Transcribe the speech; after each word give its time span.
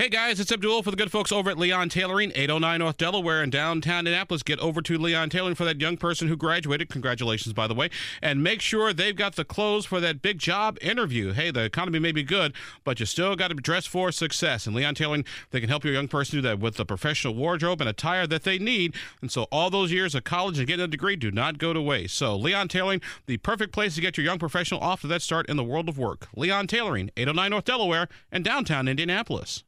Hey 0.00 0.10
guys, 0.10 0.38
it's 0.38 0.52
Abdul 0.52 0.84
for 0.84 0.92
the 0.92 0.96
good 0.96 1.10
folks 1.10 1.32
over 1.32 1.50
at 1.50 1.58
Leon 1.58 1.88
Tailoring, 1.88 2.30
809 2.36 2.78
North 2.78 2.98
Delaware 2.98 3.42
in 3.42 3.50
downtown 3.50 4.06
Indianapolis. 4.06 4.44
Get 4.44 4.60
over 4.60 4.80
to 4.80 4.96
Leon 4.96 5.28
Tailoring 5.28 5.56
for 5.56 5.64
that 5.64 5.80
young 5.80 5.96
person 5.96 6.28
who 6.28 6.36
graduated. 6.36 6.88
Congratulations, 6.88 7.52
by 7.52 7.66
the 7.66 7.74
way. 7.74 7.90
And 8.22 8.40
make 8.40 8.60
sure 8.60 8.92
they've 8.92 9.16
got 9.16 9.34
the 9.34 9.44
clothes 9.44 9.86
for 9.86 9.98
that 9.98 10.22
big 10.22 10.38
job 10.38 10.78
interview. 10.80 11.32
Hey, 11.32 11.50
the 11.50 11.64
economy 11.64 11.98
may 11.98 12.12
be 12.12 12.22
good, 12.22 12.52
but 12.84 13.00
you 13.00 13.06
still 13.06 13.34
got 13.34 13.48
to 13.48 13.54
dress 13.54 13.86
for 13.86 14.12
success. 14.12 14.68
And 14.68 14.76
Leon 14.76 14.94
Tailoring, 14.94 15.24
they 15.50 15.58
can 15.58 15.68
help 15.68 15.82
your 15.82 15.94
young 15.94 16.06
person 16.06 16.38
do 16.38 16.42
that 16.42 16.60
with 16.60 16.76
the 16.76 16.86
professional 16.86 17.34
wardrobe 17.34 17.80
and 17.80 17.90
attire 17.90 18.28
that 18.28 18.44
they 18.44 18.60
need. 18.60 18.94
And 19.20 19.32
so 19.32 19.48
all 19.50 19.68
those 19.68 19.90
years 19.90 20.14
of 20.14 20.22
college 20.22 20.58
and 20.58 20.68
getting 20.68 20.84
a 20.84 20.86
degree 20.86 21.16
do 21.16 21.32
not 21.32 21.58
go 21.58 21.72
to 21.72 21.82
waste. 21.82 22.14
So 22.14 22.36
Leon 22.36 22.68
Tailoring, 22.68 23.00
the 23.26 23.38
perfect 23.38 23.72
place 23.72 23.96
to 23.96 24.00
get 24.00 24.16
your 24.16 24.24
young 24.24 24.38
professional 24.38 24.80
off 24.80 25.00
to 25.00 25.08
that 25.08 25.22
start 25.22 25.50
in 25.50 25.56
the 25.56 25.64
world 25.64 25.88
of 25.88 25.98
work. 25.98 26.28
Leon 26.36 26.68
Tailoring, 26.68 27.10
809 27.16 27.50
North 27.50 27.64
Delaware 27.64 28.06
and 28.30 28.44
downtown 28.44 28.86
Indianapolis. 28.86 29.64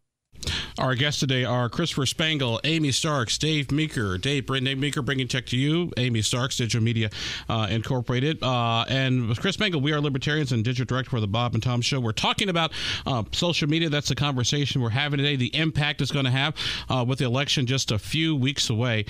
Our 0.80 0.94
guests 0.94 1.20
today 1.20 1.44
are 1.44 1.68
Christopher 1.68 2.06
Spangle, 2.06 2.58
Amy 2.64 2.90
Starks, 2.90 3.36
Dave 3.36 3.70
Meeker. 3.70 4.16
Dave, 4.16 4.46
Dave 4.46 4.78
Meeker 4.78 5.02
bringing 5.02 5.28
tech 5.28 5.44
to 5.48 5.56
you. 5.58 5.92
Amy 5.98 6.22
Starks, 6.22 6.56
Digital 6.56 6.82
Media 6.82 7.10
uh, 7.50 7.66
Incorporated. 7.68 8.42
Uh, 8.42 8.86
and 8.88 9.38
Chris 9.38 9.56
Spangle, 9.56 9.82
we 9.82 9.92
are 9.92 10.00
libertarians 10.00 10.52
and 10.52 10.64
digital 10.64 10.86
director 10.86 11.10
for 11.10 11.20
the 11.20 11.28
Bob 11.28 11.52
and 11.52 11.62
Tom 11.62 11.82
Show. 11.82 12.00
We're 12.00 12.12
talking 12.12 12.48
about 12.48 12.72
uh, 13.06 13.24
social 13.32 13.68
media. 13.68 13.90
That's 13.90 14.08
the 14.08 14.14
conversation 14.14 14.80
we're 14.80 14.88
having 14.88 15.18
today, 15.18 15.36
the 15.36 15.54
impact 15.54 16.00
it's 16.00 16.10
going 16.10 16.24
to 16.24 16.30
have 16.30 16.56
uh, 16.88 17.04
with 17.06 17.18
the 17.18 17.26
election 17.26 17.66
just 17.66 17.92
a 17.92 17.98
few 17.98 18.34
weeks 18.34 18.70
away. 18.70 19.04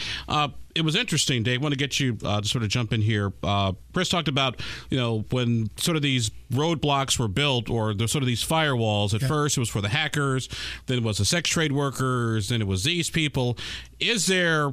It 0.74 0.82
was 0.82 0.94
interesting, 0.94 1.42
Dave. 1.42 1.60
I 1.60 1.62
want 1.62 1.72
to 1.72 1.78
get 1.78 1.98
you 1.98 2.16
uh, 2.24 2.40
to 2.40 2.46
sort 2.46 2.62
of 2.62 2.70
jump 2.70 2.92
in 2.92 3.02
here. 3.02 3.32
Uh, 3.42 3.72
Chris 3.92 4.08
talked 4.08 4.28
about, 4.28 4.60
you 4.88 4.98
know, 4.98 5.24
when 5.30 5.70
sort 5.76 5.96
of 5.96 6.02
these 6.02 6.30
roadblocks 6.52 7.18
were 7.18 7.28
built 7.28 7.68
or 7.68 7.94
there's 7.94 8.12
sort 8.12 8.22
of 8.22 8.26
these 8.26 8.44
firewalls. 8.44 9.14
At 9.14 9.22
yeah. 9.22 9.28
first, 9.28 9.56
it 9.56 9.60
was 9.60 9.68
for 9.68 9.80
the 9.80 9.88
hackers, 9.88 10.48
then 10.86 10.98
it 10.98 11.04
was 11.04 11.18
the 11.18 11.24
sex 11.24 11.50
trade 11.50 11.72
workers, 11.72 12.48
then 12.48 12.60
it 12.60 12.66
was 12.66 12.84
these 12.84 13.10
people. 13.10 13.58
Is 13.98 14.26
there 14.26 14.72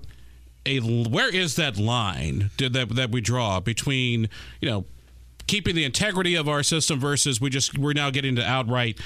a 0.66 0.80
where 0.80 1.34
is 1.34 1.56
that 1.56 1.78
line 1.78 2.52
that 2.58 2.90
that 2.92 3.12
we 3.12 3.22
draw 3.22 3.60
between, 3.60 4.30
you 4.62 4.70
know, 4.70 4.86
keeping 5.48 5.76
the 5.76 5.86
integrity 5.86 6.36
of 6.36 6.48
our 6.48 6.62
system 6.62 7.00
versus 7.00 7.42
we 7.42 7.50
just 7.50 7.78
we're 7.78 7.94
now 7.94 8.10
getting 8.10 8.36
to 8.36 8.46
outright 8.46 9.00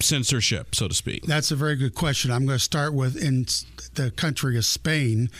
censorship, 0.00 0.74
so 0.74 0.88
to 0.88 0.94
speak? 0.94 1.24
That's 1.24 1.50
a 1.50 1.56
very 1.56 1.76
good 1.76 1.94
question. 1.94 2.30
I'm 2.30 2.46
going 2.46 2.58
to 2.58 2.64
start 2.64 2.94
with 2.94 3.16
in 3.16 3.46
the 3.94 4.10
country 4.10 4.56
of 4.56 4.64
Spain 4.64 5.30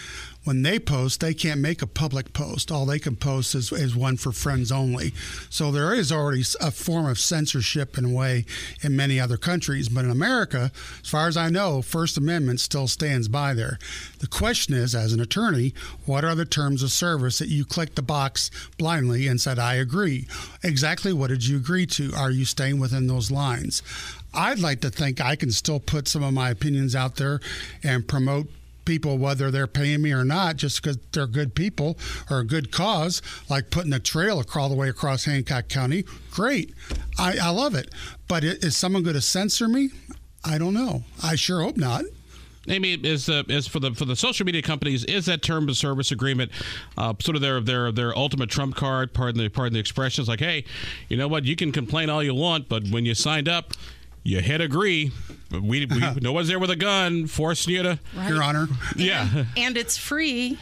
when 0.45 0.63
they 0.63 0.79
post, 0.79 1.21
they 1.21 1.35
can't 1.35 1.61
make 1.61 1.83
a 1.83 1.87
public 1.87 2.33
post. 2.33 2.73
All 2.73 2.87
they 2.87 2.99
can 2.99 3.17
post 3.17 3.55
is, 3.55 3.71
is 3.73 3.95
one 3.95 4.17
for 4.17 4.33
friends 4.33 4.73
only. 4.73 5.13
So 5.51 5.71
there 5.71 5.95
is 5.95 6.11
already 6.11 6.43
a 6.61 6.71
form 6.71 7.07
of 7.07 7.19
censorship 7.19 7.99
in 7.99 8.07
a 8.07 8.15
way 8.15 8.47
in 8.83 8.97
many 8.97 9.21
other 9.21 9.37
countries. 9.37 9.89
But 9.89 10.05
in 10.05 10.11
America, 10.11 10.73
as 11.03 11.09
far 11.09 11.29
as 11.29 11.37
I 11.37 11.51
know, 11.51 11.83
First 11.83 12.17
Amendment 12.17 12.61
still 12.61 12.89
stands 12.89 13.29
by 13.29 13.53
there. 13.53 13.79
The 14.21 14.27
question 14.27 14.75
is, 14.75 14.95
as 14.95 15.13
an 15.13 15.21
attorney, 15.21 15.75
what 16.07 16.25
are 16.25 16.35
the 16.35 16.47
terms 16.47 16.83
of 16.83 16.91
service 16.91 17.39
that 17.39 17.49
you 17.49 17.65
clicked 17.65 17.97
the 17.97 18.03
box 18.03 18.51
blindly 18.79 19.27
and 19.27 19.41
said, 19.41 19.59
I 19.59 19.75
agree? 19.75 20.27
Exactly 20.63 21.13
what 21.13 21.29
did 21.29 21.47
you 21.47 21.59
agree 21.59 21.87
to? 21.87 22.13
Are 22.17 22.31
you 22.31 22.45
staying 22.45 22.79
within 22.79 23.07
those 23.07 23.31
lines? 23.31 23.83
I'd 24.33 24.61
like 24.61 24.81
to 24.83 24.91
think 24.91 25.21
I 25.21 25.37
can 25.37 25.51
still 25.51 25.81
put 25.81 26.07
some 26.07 26.23
of 26.23 26.33
my 26.33 26.51
opinions 26.51 26.95
out 26.95 27.17
there 27.17 27.41
and 27.83 28.07
promote 28.07 28.49
people 28.91 29.19
whether 29.19 29.53
they're 29.53 29.69
paying 29.69 30.03
me 30.03 30.11
or 30.11 30.25
not 30.25 30.57
just 30.57 30.83
because 30.83 30.99
they're 31.13 31.29
good 31.29 31.55
people 31.55 31.97
or 32.29 32.41
a 32.41 32.45
good 32.45 32.73
cause 32.73 33.23
like 33.49 33.71
putting 33.71 33.93
a 33.93 34.01
trail 34.01 34.43
all 34.57 34.69
the 34.69 34.75
way 34.75 34.89
across 34.89 35.27
hancock 35.27 35.69
county 35.69 36.03
great 36.33 36.75
i, 37.17 37.39
I 37.41 37.51
love 37.51 37.77
it 37.77 37.95
but 38.27 38.43
is 38.43 38.77
someone 38.77 39.05
going 39.05 39.15
to 39.15 39.21
censor 39.21 39.69
me 39.69 39.91
i 40.45 40.59
don't 40.59 40.75
know 40.75 41.05
i 41.23 41.37
sure 41.37 41.63
hope 41.63 41.77
not 41.77 42.03
Amy, 42.69 42.93
is 42.93 43.29
uh, 43.31 43.43
is 43.49 43.67
for 43.67 43.81
the 43.81 43.95
for 43.95 44.05
the 44.05 44.15
social 44.15 44.45
media 44.45 44.61
companies, 44.61 45.03
is 45.05 45.27
that 45.27 45.43
term 45.43 45.67
of 45.69 45.77
service 45.79 46.13
agreement 46.13 46.53
uh, 46.99 47.15
sort 47.19 47.35
of 47.35 47.41
their 47.41 47.59
their 47.61 47.91
their 47.91 48.17
ultimate 48.17 48.51
trump 48.51 48.77
card? 48.77 49.15
Pardon 49.15 49.43
the 49.43 49.49
pardon 49.49 49.73
the 49.73 49.81
expressions. 49.81 50.29
Like, 50.29 50.41
hey, 50.41 50.65
you 51.09 51.17
know 51.17 51.27
what? 51.27 51.45
You 51.45 51.57
can 51.57 51.73
complain 51.73 52.11
all 52.11 52.23
you 52.23 52.35
want, 52.35 52.69
but 52.69 52.87
when 52.89 53.07
you 53.07 53.15
signed 53.15 53.49
up, 53.49 53.73
you 54.23 54.41
hit 54.41 54.61
agree. 54.61 55.13
We, 55.51 55.87
we 55.87 55.87
no 56.21 56.33
one's 56.33 56.49
there 56.49 56.59
with 56.59 56.71
a 56.71 56.77
gun 56.77 57.27
forcing 57.27 57.75
you 57.75 57.83
to, 57.83 57.99
right. 58.17 58.29
Your 58.29 58.43
Honor. 58.43 58.69
Yeah, 58.97 59.29
and, 59.35 59.47
and 59.57 59.77
it's 59.77 59.97
free 59.97 60.59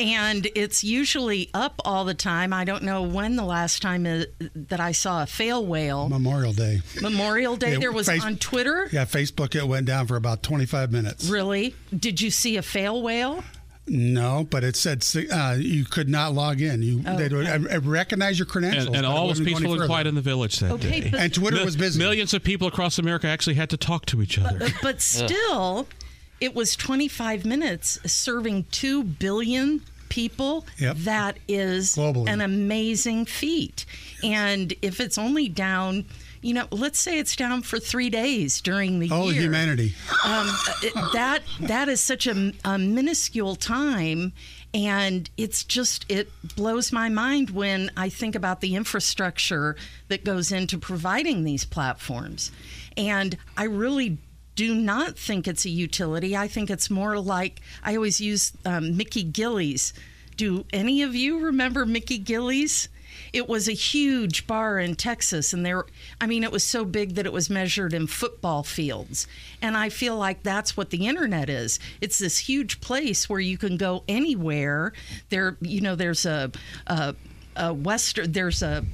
and 0.00 0.48
it's 0.54 0.82
usually 0.82 1.50
up 1.52 1.80
all 1.84 2.04
the 2.04 2.14
time. 2.14 2.52
I 2.52 2.64
don't 2.64 2.82
know 2.82 3.02
when 3.02 3.36
the 3.36 3.44
last 3.44 3.82
time 3.82 4.04
that 4.04 4.80
I 4.80 4.92
saw 4.92 5.22
a 5.22 5.26
fail 5.26 5.64
whale. 5.64 6.08
Memorial 6.08 6.54
Day. 6.54 6.80
Memorial 7.02 7.56
Day. 7.56 7.76
there 7.76 7.92
was 7.92 8.08
face- 8.08 8.24
on 8.24 8.36
Twitter. 8.38 8.88
Yeah, 8.90 9.04
Facebook. 9.04 9.54
It 9.54 9.68
went 9.68 9.86
down 9.86 10.06
for 10.06 10.16
about 10.16 10.42
25 10.42 10.90
minutes. 10.90 11.28
Really? 11.28 11.74
Did 11.96 12.20
you 12.20 12.30
see 12.30 12.56
a 12.56 12.62
fail 12.62 13.02
whale? 13.02 13.44
No, 13.86 14.46
but 14.48 14.62
it 14.62 14.76
said 14.76 15.04
uh, 15.32 15.56
you 15.58 15.84
could 15.84 16.08
not 16.08 16.32
log 16.32 16.60
in. 16.60 16.82
You 16.82 17.02
oh, 17.06 17.16
they 17.16 17.28
would 17.28 17.46
okay. 17.46 17.78
recognize 17.78 18.38
your 18.38 18.46
credentials, 18.46 18.86
and, 18.86 18.96
and 18.96 19.06
all 19.06 19.28
was 19.28 19.40
peaceful 19.40 19.74
and 19.74 19.86
quiet 19.86 20.06
in 20.06 20.14
the 20.14 20.20
village 20.20 20.60
that 20.60 20.70
okay, 20.72 21.10
day. 21.10 21.18
And 21.18 21.34
Twitter 21.34 21.64
was 21.64 21.76
busy. 21.76 21.98
Millions 21.98 22.32
of 22.32 22.44
people 22.44 22.68
across 22.68 22.98
America 22.98 23.26
actually 23.26 23.54
had 23.54 23.70
to 23.70 23.76
talk 23.76 24.06
to 24.06 24.22
each 24.22 24.38
other. 24.38 24.58
But, 24.58 24.74
but 24.82 25.00
still, 25.00 25.88
it 26.40 26.54
was 26.54 26.76
25 26.76 27.44
minutes 27.44 27.98
serving 28.10 28.66
two 28.70 29.02
billion 29.02 29.82
people. 30.08 30.66
Yep. 30.78 30.96
That 30.98 31.38
is 31.48 31.96
Globally. 31.96 32.28
an 32.28 32.40
amazing 32.40 33.24
feat. 33.24 33.86
And 34.22 34.72
if 34.82 35.00
it's 35.00 35.18
only 35.18 35.48
down 35.48 36.04
you 36.42 36.54
know, 36.54 36.66
let's 36.70 36.98
say 36.98 37.18
it's 37.18 37.36
down 37.36 37.62
for 37.62 37.78
three 37.78 38.08
days 38.08 38.60
during 38.60 38.98
the 38.98 39.08
oh, 39.12 39.28
year. 39.28 39.40
Oh, 39.40 39.44
humanity! 39.44 39.94
Um, 40.24 40.46
that 41.12 41.42
that 41.60 41.88
is 41.88 42.00
such 42.00 42.26
a, 42.26 42.52
a 42.64 42.78
minuscule 42.78 43.56
time, 43.56 44.32
and 44.72 45.28
it's 45.36 45.64
just 45.64 46.06
it 46.10 46.30
blows 46.56 46.92
my 46.92 47.08
mind 47.08 47.50
when 47.50 47.90
I 47.96 48.08
think 48.08 48.34
about 48.34 48.60
the 48.60 48.74
infrastructure 48.74 49.76
that 50.08 50.24
goes 50.24 50.50
into 50.50 50.78
providing 50.78 51.44
these 51.44 51.64
platforms, 51.64 52.50
and 52.96 53.36
I 53.56 53.64
really 53.64 54.18
do 54.54 54.74
not 54.74 55.18
think 55.18 55.46
it's 55.46 55.64
a 55.64 55.70
utility. 55.70 56.36
I 56.36 56.48
think 56.48 56.70
it's 56.70 56.90
more 56.90 57.18
like 57.18 57.60
I 57.82 57.96
always 57.96 58.20
use 58.20 58.52
um, 58.64 58.96
Mickey 58.96 59.24
Gilley's. 59.24 59.92
Do 60.36 60.64
any 60.72 61.02
of 61.02 61.14
you 61.14 61.38
remember 61.40 61.84
Mickey 61.84 62.18
Gilley's? 62.18 62.88
It 63.32 63.48
was 63.48 63.68
a 63.68 63.72
huge 63.72 64.46
bar 64.46 64.78
in 64.78 64.94
Texas, 64.96 65.52
and 65.52 65.64
there, 65.64 65.84
I 66.20 66.26
mean, 66.26 66.44
it 66.44 66.52
was 66.52 66.64
so 66.64 66.84
big 66.84 67.14
that 67.14 67.26
it 67.26 67.32
was 67.32 67.48
measured 67.50 67.94
in 67.94 68.06
football 68.06 68.62
fields. 68.62 69.26
And 69.62 69.76
I 69.76 69.88
feel 69.88 70.16
like 70.16 70.42
that's 70.42 70.76
what 70.76 70.90
the 70.90 71.06
internet 71.06 71.48
is. 71.48 71.78
It's 72.00 72.18
this 72.18 72.38
huge 72.38 72.80
place 72.80 73.28
where 73.28 73.40
you 73.40 73.58
can 73.58 73.76
go 73.76 74.04
anywhere. 74.08 74.92
There, 75.28 75.56
you 75.60 75.80
know, 75.80 75.94
there's 75.94 76.26
a, 76.26 76.50
a, 76.86 77.14
a 77.56 77.74
western, 77.74 78.32
there's 78.32 78.62
a 78.62 78.84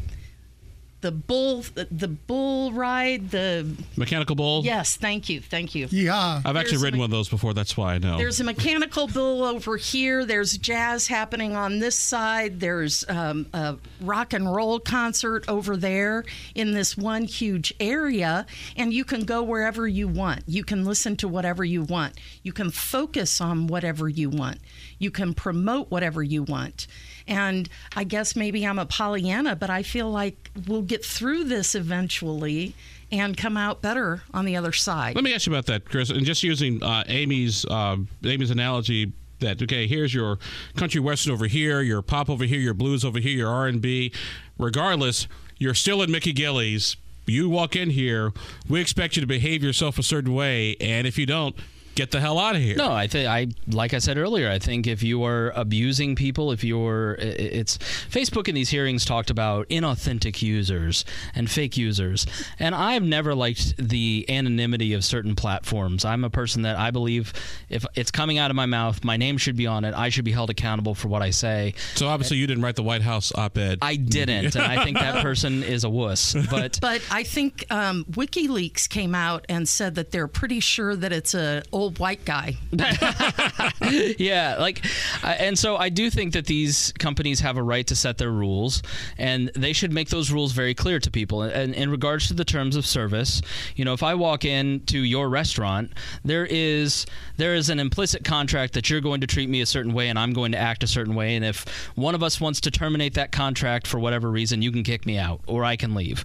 the 1.07 1.13
bull 1.13 1.65
the 1.93 2.09
bull 2.09 2.73
ride 2.73 3.31
the 3.31 3.65
mechanical 3.97 4.35
bull? 4.35 4.65
Yes 4.65 4.97
thank 4.97 5.29
you 5.29 5.41
thank 5.41 5.75
you. 5.77 5.87
Yeah. 5.91 6.41
I've 6.45 6.57
actually 6.57 6.73
there's 6.73 6.83
ridden 6.83 6.99
me- 6.99 7.03
one 7.03 7.07
of 7.07 7.11
those 7.13 7.29
before 7.29 7.55
that's 7.55 7.77
why 7.77 7.95
i 7.95 7.99
know. 7.99 8.19
There's 8.19 8.41
a 8.41 8.45
mechanical 8.45 9.07
bull 9.07 9.45
over 9.45 9.77
here 9.77 10.25
there's 10.25 10.59
jazz 10.59 11.07
happening 11.07 11.55
on 11.55 11.79
this 11.79 11.95
side 11.95 12.59
there's 12.59 13.05
um, 13.09 13.47
a 13.53 13.77
rock 14.01 14.33
and 14.33 14.53
roll 14.53 14.81
concert 14.81 15.45
over 15.49 15.77
there 15.77 16.25
in 16.57 16.73
this 16.73 16.97
one 16.97 17.23
huge 17.25 17.73
area 17.79 18.47
and 18.77 18.93
you 18.93 19.05
can 19.05 19.25
go 19.25 19.43
wherever 19.43 19.87
you 19.87 20.09
want. 20.09 20.43
You 20.47 20.65
can 20.65 20.85
listen 20.85 21.17
to 21.19 21.29
whatever 21.29 21.65
you 21.65 21.83
want. 21.83 22.15
You 22.43 22.53
can 22.53 22.71
focus 22.71 23.41
on 23.41 23.69
whatever 23.69 24.09
you 24.09 24.31
want. 24.31 24.59
You 24.99 25.11
can 25.11 25.35
promote 25.35 25.91
whatever 25.91 26.23
you 26.23 26.43
want. 26.43 26.87
And 27.29 27.69
I 27.95 28.05
guess 28.05 28.37
maybe 28.37 28.67
I'm 28.67 28.79
a 28.79 28.87
Pollyanna, 28.87 29.57
but 29.57 29.69
I 29.69 29.83
feel 29.83 30.11
like 30.11 30.51
we'll 30.67 30.83
get 30.83 30.96
through 31.05 31.45
this 31.45 31.75
eventually 31.75 32.75
and 33.13 33.37
come 33.37 33.57
out 33.57 33.83
better 33.83 34.23
on 34.35 34.45
the 34.45 34.57
other 34.57 34.73
side. 34.73 35.15
Let 35.15 35.25
me 35.25 35.35
ask 35.35 35.47
you 35.47 35.53
about 35.53 35.67
that, 35.67 35.85
Chris. 35.85 36.11
And 36.11 36.25
just 36.25 36.43
using 36.43 36.83
uh, 36.83 37.05
Amy's 37.07 37.65
uh, 37.67 37.97
Amy's 38.25 38.51
analogy 38.51 39.13
that 39.41 39.61
okay 39.63 39.87
here's 39.87 40.15
your 40.15 40.39
country 40.77 40.99
western 40.99 41.33
over 41.33 41.47
here 41.47 41.83
your 41.83 42.01
pop 42.01 42.31
over 42.31 42.45
here 42.45 42.59
your 42.59 42.73
blues 42.73 43.05
over 43.05 43.19
here 43.19 43.37
your 43.37 43.51
r&b 43.51 44.11
regardless 44.59 45.29
you're 45.59 45.75
still 45.75 46.01
in 46.01 46.11
mickey 46.11 46.33
Gilley's. 46.33 46.97
you 47.27 47.49
walk 47.51 47.77
in 47.77 47.91
here 47.91 48.33
we 48.67 48.81
expect 48.81 49.15
you 49.15 49.21
to 49.21 49.27
behave 49.27 49.63
yourself 49.63 49.99
a 49.99 50.03
certain 50.03 50.33
way 50.33 50.75
and 50.81 51.07
if 51.07 51.19
you 51.19 51.27
don't 51.27 51.55
get 51.97 52.11
the 52.11 52.21
hell 52.21 52.39
out 52.39 52.55
of 52.55 52.63
here. 52.63 52.77
No, 52.77 52.93
I 52.93 53.09
think 53.09 53.27
I 53.27 53.49
like 53.67 53.95
I 53.95 53.99
said 53.99 54.19
earlier. 54.19 54.49
I 54.49 54.61
think 54.61 54.87
if 54.87 55.03
you 55.03 55.25
are 55.25 55.51
abusing 55.57 56.15
people, 56.15 56.53
if 56.53 56.63
you're, 56.63 57.15
it's 57.15 57.79
Facebook 57.79 58.47
in 58.47 58.55
these 58.55 58.69
hearings 58.69 59.05
talked 59.05 59.31
about 59.31 59.69
inauthentic 59.69 60.43
users 60.43 61.05
and 61.35 61.51
fake 61.51 61.77
users, 61.77 62.27
and 62.59 62.75
I've 62.75 63.03
never 63.03 63.35
liked 63.35 63.77
the 63.79 64.25
anonymity 64.29 64.93
of 64.93 65.05
certain 65.05 65.35
platforms. 65.35 66.05
I'm 66.05 66.23
a 66.23 66.31
person 66.31 66.63
that 66.63 66.79
I 66.79 66.91
believe 66.91 67.33
if 67.69 67.85
it's 67.95 68.11
coming 68.11 68.39
out 68.39 68.51
of 68.51 68.57
my 68.57 68.67
mouth, 68.67 69.03
my 69.03 69.17
name 69.17 69.39
should 69.39 69.57
be 69.57 69.67
on 69.67 69.85
it. 69.85 69.95
I 69.95 70.11
should 70.11 70.25
be 70.25 70.33
held 70.33 70.51
accountable 70.51 70.95
for 70.95 71.09
what 71.09 71.23
I 71.23 71.31
say. 71.31 71.75
So 71.95 72.09
obviously, 72.09 72.37
you 72.37 72.47
didn't 72.47 72.63
write 72.63 72.77
the 72.77 72.83
White 72.83 73.03
House 73.03 73.33
op-ed. 73.35 73.79
I 73.81 73.97
didn't, 73.97 74.55
and 74.55 74.65
I 74.65 74.85
think 74.85 74.99
that 74.99 75.23
person 75.23 75.63
is 75.63 75.85
a 75.85 75.91
wuss. 75.91 76.37
But 76.51 76.79
but 76.83 77.03
I 77.11 77.23
think 77.23 77.65
um, 77.71 78.05
WikiLeaks 78.11 78.89
came 78.89 79.15
out 79.15 79.47
and 79.49 79.67
said 79.67 79.95
that 79.95 80.11
they're 80.11 80.29
pretty 80.29 80.61
sure 80.61 80.95
that 80.95 81.13
it's 81.13 81.35
a 81.35 81.63
old 81.73 81.86
white 81.91 82.25
guy. 82.25 82.57
yeah, 84.19 84.57
like, 84.59 84.85
and 85.23 85.59
so 85.59 85.77
I 85.77 85.89
do 85.89 86.11
think 86.11 86.33
that 86.35 86.47
these 86.47 86.93
companies 86.99 87.41
have 87.41 87.57
a 87.57 87.63
right 87.63 87.87
to 87.87 87.97
set 87.97 88.19
their 88.19 88.31
rules, 88.31 88.83
and 89.19 89.51
they 89.55 89.73
should 89.73 89.93
make 89.93 90.09
those 90.09 90.31
rules 90.31 90.53
very 90.53 90.75
clear 90.75 90.99
to 91.01 91.11
people. 91.11 91.43
And 91.43 91.75
in 91.75 91.91
regards 91.91 92.29
to 92.29 92.35
the 92.35 92.45
terms 92.45 92.77
of 92.77 92.87
service, 92.87 93.43
you 93.75 93.85
know, 93.85 93.93
if 93.93 94.03
I 94.03 94.15
walk 94.15 94.45
into 94.45 94.99
your 94.99 95.29
restaurant, 95.29 95.93
there 96.25 96.47
is 96.47 97.07
there 97.37 97.55
is 97.55 97.71
an 97.71 97.81
implicit 97.81 98.25
contract 98.25 98.75
that 98.75 98.91
you're 98.91 99.01
going 99.01 99.21
to 99.21 99.27
treat 99.27 99.49
me 99.49 99.61
a 99.61 99.67
certain 99.67 99.93
way, 99.93 100.09
and 100.09 100.19
I'm 100.19 100.33
going 100.33 100.53
to 100.53 100.59
act 100.59 100.83
a 100.83 100.87
certain 100.87 101.15
way. 101.15 101.37
And 101.37 101.45
if 101.45 101.67
one 101.95 102.15
of 102.15 102.23
us 102.23 102.41
wants 102.41 102.61
to 102.63 102.71
terminate 102.71 103.15
that 103.15 103.33
contract 103.33 103.87
for 103.87 103.99
whatever 103.99 104.31
reason, 104.31 104.63
you 104.63 104.73
can 104.73 104.83
kick 104.83 105.07
me 105.07 105.19
out 105.19 105.41
or 105.47 105.65
I 105.65 105.77
can 105.77 105.95
leave 105.95 106.25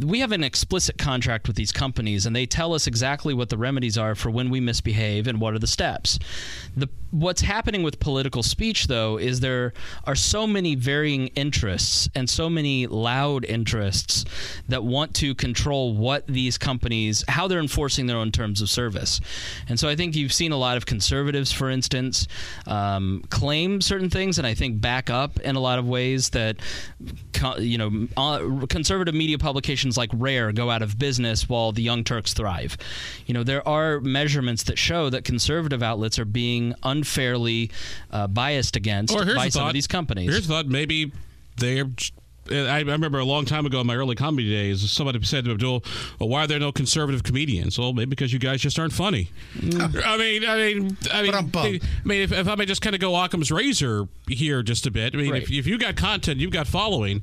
we 0.00 0.20
have 0.20 0.32
an 0.32 0.42
explicit 0.42 0.96
contract 0.96 1.46
with 1.46 1.56
these 1.56 1.70
companies 1.70 2.24
and 2.24 2.34
they 2.34 2.46
tell 2.46 2.72
us 2.72 2.86
exactly 2.86 3.34
what 3.34 3.50
the 3.50 3.58
remedies 3.58 3.98
are 3.98 4.14
for 4.14 4.30
when 4.30 4.48
we 4.48 4.58
misbehave 4.58 5.26
and 5.26 5.40
what 5.40 5.52
are 5.52 5.58
the 5.58 5.66
steps. 5.66 6.18
The 6.74 6.88
what's 7.10 7.42
happening 7.42 7.84
with 7.84 8.00
political 8.00 8.42
speech 8.42 8.88
though 8.88 9.18
is 9.18 9.38
there 9.38 9.72
are 10.04 10.16
so 10.16 10.48
many 10.48 10.74
varying 10.74 11.28
interests 11.28 12.08
and 12.16 12.28
so 12.28 12.50
many 12.50 12.88
loud 12.88 13.44
interests 13.44 14.24
that 14.68 14.82
want 14.82 15.14
to 15.14 15.32
control 15.34 15.94
what 15.94 16.26
these 16.26 16.58
companies 16.58 17.22
how 17.28 17.46
they're 17.46 17.60
enforcing 17.60 18.06
their 18.06 18.16
own 18.16 18.32
terms 18.32 18.62
of 18.62 18.70
service. 18.70 19.20
And 19.68 19.78
so 19.78 19.88
I 19.88 19.96
think 19.96 20.16
you've 20.16 20.32
seen 20.32 20.50
a 20.50 20.56
lot 20.56 20.76
of 20.78 20.86
conservatives 20.86 21.52
for 21.52 21.68
instance 21.68 22.26
um, 22.66 23.22
claim 23.28 23.82
certain 23.82 24.08
things 24.08 24.38
and 24.38 24.46
I 24.46 24.54
think 24.54 24.80
back 24.80 25.10
up 25.10 25.38
in 25.40 25.56
a 25.56 25.60
lot 25.60 25.78
of 25.78 25.86
ways 25.86 26.30
that 26.30 26.56
you 27.58 27.76
know 27.76 28.08
uh, 28.16 28.66
conservative 28.66 29.14
media 29.14 29.36
publications 29.36 29.73
like 29.96 30.10
Rare 30.12 30.52
go 30.52 30.70
out 30.70 30.82
of 30.82 30.98
business 30.98 31.48
while 31.48 31.72
the 31.72 31.82
Young 31.82 32.04
Turks 32.04 32.34
thrive. 32.34 32.76
You 33.26 33.34
know, 33.34 33.42
there 33.42 33.66
are 33.66 34.00
measurements 34.00 34.64
that 34.64 34.78
show 34.78 35.10
that 35.10 35.24
conservative 35.24 35.82
outlets 35.82 36.18
are 36.18 36.24
being 36.24 36.74
unfairly 36.82 37.70
uh, 38.10 38.26
biased 38.26 38.76
against 38.76 39.14
by 39.14 39.48
some 39.48 39.62
thought. 39.62 39.68
of 39.68 39.74
these 39.74 39.86
companies. 39.86 40.30
Here's 40.30 40.46
thought 40.46 40.66
maybe 40.66 41.12
they're 41.56 41.86
I 42.50 42.80
remember 42.80 43.18
a 43.18 43.24
long 43.24 43.46
time 43.46 43.64
ago 43.64 43.80
in 43.80 43.86
my 43.86 43.96
early 43.96 44.14
comedy 44.14 44.50
days, 44.50 44.90
somebody 44.90 45.22
said 45.22 45.46
to 45.46 45.52
Abdul, 45.52 45.82
well, 46.18 46.28
"Why 46.28 46.44
are 46.44 46.46
there 46.46 46.58
no 46.58 46.72
conservative 46.72 47.22
comedians?" 47.22 47.78
Well, 47.78 47.92
maybe 47.92 48.10
because 48.10 48.32
you 48.32 48.38
guys 48.38 48.60
just 48.60 48.78
aren't 48.78 48.92
funny. 48.92 49.30
Mm. 49.56 50.02
I 50.06 50.16
mean, 50.18 50.44
I 50.44 50.56
mean, 50.56 50.96
I 51.10 51.22
mean, 51.22 51.34
I 51.34 51.80
mean, 52.04 52.20
if, 52.20 52.32
if 52.32 52.46
I 52.46 52.54
may 52.54 52.66
just 52.66 52.82
kind 52.82 52.94
of 52.94 53.00
go 53.00 53.14
Occam's 53.16 53.50
razor 53.50 54.08
here 54.28 54.62
just 54.62 54.86
a 54.86 54.90
bit. 54.90 55.14
I 55.14 55.16
mean, 55.16 55.32
right. 55.32 55.42
if, 55.42 55.50
if 55.50 55.66
you 55.66 55.78
got 55.78 55.96
content, 55.96 56.38
you've 56.38 56.50
got 56.50 56.66
following 56.66 57.22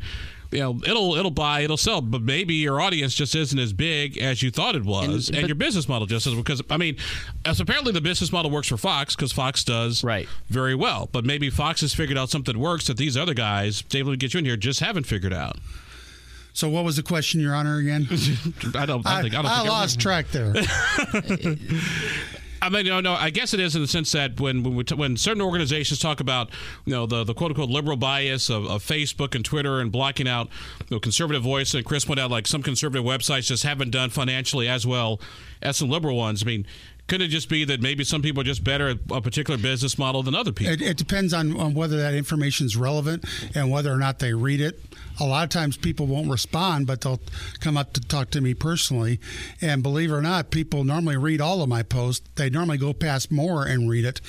you 0.51 0.59
know 0.59 0.79
it'll 0.85 1.15
it'll 1.15 1.31
buy 1.31 1.61
it'll 1.61 1.77
sell 1.77 2.01
but 2.01 2.21
maybe 2.21 2.53
your 2.53 2.81
audience 2.81 3.13
just 3.13 3.35
isn't 3.35 3.57
as 3.57 3.73
big 3.73 4.17
as 4.17 4.43
you 4.43 4.51
thought 4.51 4.75
it 4.75 4.83
was 4.83 5.29
and, 5.29 5.37
and 5.37 5.47
your 5.47 5.55
business 5.55 5.87
model 5.87 6.05
just 6.05 6.27
is 6.27 6.35
because 6.35 6.61
i 6.69 6.77
mean 6.77 6.95
as 7.45 7.59
apparently 7.59 7.91
the 7.91 8.01
business 8.01 8.31
model 8.31 8.51
works 8.51 8.67
for 8.67 8.77
fox 8.77 9.15
because 9.15 9.31
fox 9.31 9.63
does 9.63 10.03
right. 10.03 10.27
very 10.49 10.75
well 10.75 11.09
but 11.11 11.25
maybe 11.25 11.49
fox 11.49 11.81
has 11.81 11.93
figured 11.93 12.17
out 12.17 12.29
something 12.29 12.53
that 12.53 12.59
works 12.59 12.87
that 12.87 12.97
these 12.97 13.15
other 13.15 13.33
guys 13.33 13.81
david 13.83 14.19
get 14.19 14.33
you 14.33 14.39
in 14.39 14.45
here 14.45 14.57
just 14.57 14.79
haven't 14.79 15.05
figured 15.05 15.33
out 15.33 15.57
so 16.53 16.69
what 16.69 16.83
was 16.83 16.97
the 16.97 17.03
question, 17.03 17.39
Your 17.39 17.55
Honor? 17.55 17.77
Again, 17.77 18.07
I 18.75 18.85
don't. 18.85 19.07
I, 19.07 19.19
I, 19.19 19.21
think, 19.21 19.33
I, 19.33 19.41
don't 19.41 19.45
I 19.45 19.57
think 19.59 19.69
lost 19.69 20.01
track 20.01 20.27
there. 20.31 20.53
I 22.61 22.69
mean, 22.69 22.85
no, 22.85 22.99
no. 22.99 23.13
I 23.13 23.31
guess 23.31 23.53
it 23.55 23.59
is 23.59 23.75
in 23.75 23.81
the 23.81 23.87
sense 23.87 24.11
that 24.11 24.39
when 24.39 24.63
when, 24.63 24.85
t- 24.85 24.93
when 24.93 25.17
certain 25.17 25.41
organizations 25.41 25.99
talk 25.99 26.19
about 26.19 26.51
you 26.85 26.93
know 26.93 27.07
the, 27.07 27.23
the 27.23 27.33
quote 27.33 27.51
unquote 27.51 27.69
liberal 27.69 27.97
bias 27.97 28.49
of, 28.49 28.65
of 28.67 28.83
Facebook 28.83 29.33
and 29.33 29.43
Twitter 29.43 29.79
and 29.79 29.91
blocking 29.91 30.27
out 30.27 30.47
you 30.87 30.95
know, 30.95 30.99
conservative 30.99 31.41
voice, 31.41 31.73
and 31.73 31.83
Chris 31.83 32.05
pointed 32.05 32.21
out 32.21 32.29
like 32.29 32.45
some 32.45 32.61
conservative 32.61 33.03
websites 33.03 33.47
just 33.47 33.63
haven't 33.63 33.89
done 33.89 34.11
financially 34.11 34.67
as 34.67 34.85
well 34.85 35.19
as 35.61 35.77
some 35.77 35.89
liberal 35.89 36.15
ones. 36.15 36.43
I 36.43 36.45
mean, 36.45 36.67
could 37.11 37.21
it 37.21 37.27
just 37.27 37.49
be 37.49 37.65
that 37.65 37.81
maybe 37.81 38.05
some 38.05 38.21
people 38.21 38.39
are 38.39 38.45
just 38.45 38.63
better 38.63 38.87
at 38.87 38.97
a 39.11 39.19
particular 39.19 39.57
business 39.57 39.97
model 39.97 40.23
than 40.23 40.33
other 40.33 40.53
people? 40.53 40.71
It, 40.71 40.81
it 40.81 40.95
depends 40.95 41.33
on, 41.33 41.59
on 41.59 41.73
whether 41.73 41.97
that 41.97 42.13
information 42.13 42.65
is 42.65 42.77
relevant 42.77 43.25
and 43.53 43.69
whether 43.69 43.91
or 43.91 43.97
not 43.97 44.19
they 44.19 44.33
read 44.33 44.61
it 44.61 44.79
a 45.19 45.25
lot 45.25 45.43
of 45.43 45.49
times 45.49 45.77
people 45.77 46.07
won't 46.07 46.29
respond, 46.29 46.87
but 46.87 47.01
they'll 47.01 47.21
come 47.59 47.77
up 47.77 47.93
to 47.93 48.01
talk 48.01 48.31
to 48.31 48.41
me 48.41 48.53
personally. 48.53 49.19
And 49.61 49.83
believe 49.83 50.11
it 50.11 50.15
or 50.15 50.21
not, 50.21 50.49
people 50.49 50.83
normally 50.83 51.17
read 51.17 51.41
all 51.41 51.61
of 51.61 51.69
my 51.69 51.83
posts. 51.83 52.27
They 52.35 52.49
normally 52.49 52.77
go 52.77 52.93
past 52.93 53.31
more 53.31 53.65
and 53.65 53.89
read 53.89 54.05
it 54.05 54.21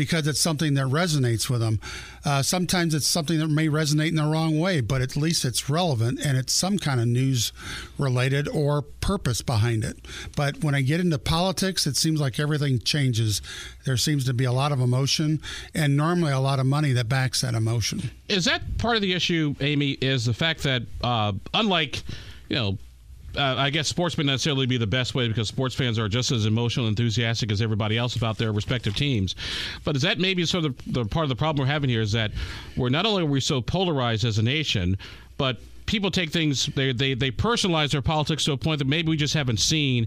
because 0.00 0.26
it's 0.26 0.40
something 0.40 0.72
that 0.72 0.86
resonates 0.86 1.50
with 1.50 1.60
them. 1.60 1.78
Uh, 2.24 2.40
sometimes 2.40 2.94
it's 2.94 3.06
something 3.06 3.38
that 3.38 3.48
may 3.48 3.68
resonate 3.68 4.08
in 4.08 4.14
the 4.14 4.24
wrong 4.24 4.58
way, 4.58 4.80
but 4.80 5.02
at 5.02 5.14
least 5.14 5.44
it's 5.44 5.68
relevant 5.68 6.18
and 6.24 6.38
it's 6.38 6.54
some 6.54 6.78
kind 6.78 7.02
of 7.02 7.06
news 7.06 7.52
related 7.98 8.48
or 8.48 8.80
purpose 8.80 9.42
behind 9.42 9.84
it. 9.84 9.98
But 10.34 10.64
when 10.64 10.74
I 10.74 10.80
get 10.80 11.00
into 11.00 11.18
politics, 11.18 11.86
it 11.86 11.98
seems 11.98 12.18
like 12.18 12.40
everything 12.40 12.78
changes. 12.78 13.42
There 13.84 13.98
seems 13.98 14.24
to 14.24 14.32
be 14.32 14.44
a 14.44 14.52
lot 14.52 14.72
of 14.72 14.80
emotion 14.80 15.38
and 15.74 15.98
normally 15.98 16.32
a 16.32 16.40
lot 16.40 16.60
of 16.60 16.64
money 16.64 16.92
that 16.92 17.10
backs 17.10 17.42
that 17.42 17.52
emotion. 17.52 18.10
Is 18.26 18.46
that 18.46 18.78
part 18.78 18.96
of 18.96 19.02
the 19.02 19.12
issue, 19.12 19.54
Amy? 19.60 19.98
Is 20.00 20.24
the 20.24 20.32
fact 20.32 20.62
that 20.62 20.84
uh, 21.04 21.34
unlike 21.52 22.02
you 22.48 22.56
know 22.56 22.78
uh, 23.36 23.54
I 23.58 23.70
guess 23.70 23.88
sports 23.88 24.16
may 24.18 24.24
necessarily 24.24 24.66
be 24.66 24.76
the 24.76 24.86
best 24.86 25.14
way 25.14 25.28
because 25.28 25.48
sports 25.48 25.74
fans 25.74 25.98
are 25.98 26.08
just 26.08 26.32
as 26.32 26.46
emotional 26.46 26.86
and 26.86 26.98
enthusiastic 26.98 27.50
as 27.52 27.62
everybody 27.62 27.96
else 27.96 28.16
about 28.16 28.38
their 28.38 28.52
respective 28.52 28.94
teams. 28.96 29.34
But 29.84 29.96
is 29.96 30.02
that 30.02 30.18
maybe 30.18 30.44
sort 30.46 30.64
of 30.64 30.76
the, 30.76 30.92
the 30.92 31.04
part 31.04 31.24
of 31.24 31.28
the 31.28 31.36
problem 31.36 31.66
we're 31.66 31.72
having 31.72 31.90
here 31.90 32.00
is 32.00 32.12
that 32.12 32.32
we're 32.76 32.88
not 32.88 33.06
only 33.06 33.22
are 33.22 33.26
we 33.26 33.40
so 33.40 33.60
polarized 33.60 34.24
as 34.24 34.38
a 34.38 34.42
nation, 34.42 34.96
but 35.36 35.58
people 35.90 36.10
take 36.12 36.30
things 36.30 36.66
they, 36.76 36.92
they 36.92 37.14
they 37.14 37.32
personalize 37.32 37.90
their 37.90 38.00
politics 38.00 38.44
to 38.44 38.52
a 38.52 38.56
point 38.56 38.78
that 38.78 38.86
maybe 38.86 39.08
we 39.08 39.16
just 39.16 39.34
haven't 39.34 39.58
seen 39.58 40.06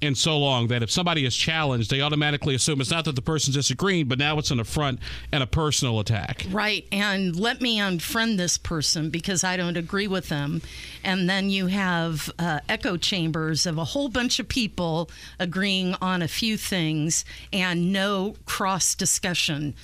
in 0.00 0.12
so 0.12 0.36
long 0.36 0.66
that 0.66 0.82
if 0.82 0.90
somebody 0.90 1.24
is 1.24 1.36
challenged 1.36 1.88
they 1.88 2.00
automatically 2.00 2.56
assume 2.56 2.80
it's 2.80 2.90
not 2.90 3.04
that 3.04 3.14
the 3.14 3.22
person's 3.22 3.54
disagreeing 3.54 4.08
but 4.08 4.18
now 4.18 4.38
it's 4.38 4.50
an 4.50 4.58
affront 4.58 4.98
and 5.30 5.40
a 5.40 5.46
personal 5.46 6.00
attack 6.00 6.44
right 6.50 6.84
and 6.90 7.36
let 7.36 7.60
me 7.60 7.78
unfriend 7.78 8.38
this 8.38 8.58
person 8.58 9.08
because 9.08 9.44
i 9.44 9.56
don't 9.56 9.76
agree 9.76 10.08
with 10.08 10.28
them 10.30 10.60
and 11.04 11.30
then 11.30 11.48
you 11.48 11.68
have 11.68 12.28
uh, 12.40 12.58
echo 12.68 12.96
chambers 12.96 13.66
of 13.66 13.78
a 13.78 13.84
whole 13.84 14.08
bunch 14.08 14.40
of 14.40 14.48
people 14.48 15.08
agreeing 15.38 15.94
on 16.02 16.22
a 16.22 16.28
few 16.28 16.56
things 16.56 17.24
and 17.52 17.92
no 17.92 18.34
cross 18.46 18.96
discussion 18.96 19.76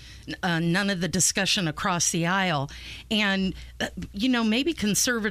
uh, 0.43 0.59
none 0.59 0.91
of 0.91 1.01
the 1.01 1.09
discussion 1.09 1.69
across 1.69 2.11
the 2.11 2.27
aisle. 2.27 2.71
And, 3.11 3.55
uh, 3.81 3.89
you 4.13 4.29
know, 4.29 4.43
maybe 4.45 4.73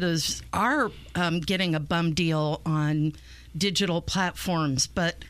conservatives 0.06 0.44
are 0.54 0.92
um, 1.16 1.40
getting 1.40 1.76
a 1.76 1.80
bum 1.80 2.14
deal 2.14 2.62
on 2.66 3.14
digital 3.57 4.02
platforms, 4.02 4.88
but 4.88 5.24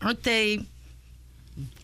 aren't 0.00 0.22
they 0.22 0.60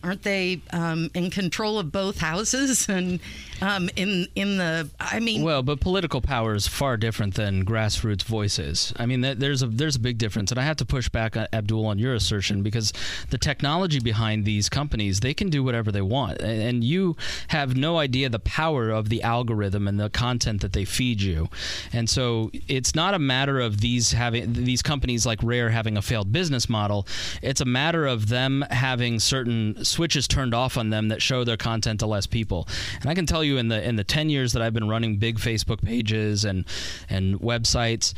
aren't 0.03 0.21
they 0.21 0.61
um, 0.71 1.09
in 1.15 1.29
control 1.31 1.79
of 1.79 1.91
both 1.91 2.19
houses? 2.19 2.87
And 2.93 3.19
um, 3.63 3.89
in 3.95 4.27
in 4.35 4.57
the 4.57 4.89
I 4.99 5.19
mean 5.19 5.43
well 5.43 5.63
but 5.63 5.79
political 5.79 6.21
power 6.21 6.53
is 6.53 6.67
far 6.67 6.97
different 6.97 7.35
than 7.35 7.65
grassroots 7.65 8.23
voices. 8.23 8.93
I 8.97 9.05
mean 9.05 9.21
there's 9.21 9.63
a 9.63 9.67
there's 9.67 9.95
a 9.95 9.99
big 9.99 10.17
difference 10.17 10.51
and 10.51 10.59
I 10.59 10.63
have 10.63 10.77
to 10.77 10.85
push 10.85 11.09
back 11.09 11.37
uh, 11.37 11.47
Abdul 11.53 11.85
on 11.85 11.97
your 11.97 12.13
assertion 12.13 12.63
because 12.63 12.91
the 13.29 13.37
technology 13.37 13.99
behind 13.99 14.45
these 14.45 14.69
companies 14.69 15.21
they 15.21 15.33
can 15.33 15.49
do 15.49 15.63
whatever 15.63 15.91
they 15.91 16.01
want 16.01 16.41
and 16.41 16.83
you 16.83 17.15
have 17.47 17.75
no 17.75 17.97
idea 17.97 18.29
the 18.29 18.39
power 18.39 18.89
of 18.89 19.09
the 19.09 19.21
algorithm 19.23 19.87
and 19.87 19.99
the 19.99 20.09
content 20.09 20.61
that 20.61 20.73
they 20.73 20.85
feed 20.85 21.21
you. 21.21 21.49
And 21.91 22.09
so 22.09 22.51
it's 22.67 22.95
not 22.95 23.13
a 23.13 23.19
matter 23.19 23.59
of 23.59 23.81
these 23.81 24.11
having 24.11 24.53
these 24.53 24.81
companies 24.81 25.25
like 25.25 25.39
Rare 25.41 25.69
having 25.69 25.97
a 25.97 26.01
failed 26.01 26.31
business 26.31 26.67
model. 26.69 27.07
It's 27.41 27.61
a 27.61 27.65
matter 27.65 28.05
of 28.05 28.29
them 28.29 28.65
having 28.69 29.19
certain 29.19 29.83
switches 29.85 30.27
turned 30.27 30.53
off 30.53 30.77
on 30.77 30.89
them 30.89 31.09
that 31.09 31.21
show 31.21 31.43
their 31.43 31.57
content 31.57 31.99
to 32.01 32.07
less 32.07 32.27
people. 32.27 32.67
And 33.01 33.09
I 33.09 33.15
can 33.15 33.25
tell 33.25 33.43
you 33.43 33.52
you 33.53 33.59
in 33.59 33.67
the 33.67 33.87
in 33.87 33.95
the 33.95 34.03
10 34.03 34.29
years 34.29 34.53
that 34.53 34.61
I've 34.61 34.73
been 34.73 34.87
running 34.87 35.17
big 35.17 35.37
Facebook 35.37 35.81
pages 35.83 36.43
and 36.45 36.65
and 37.09 37.39
websites, 37.39 38.13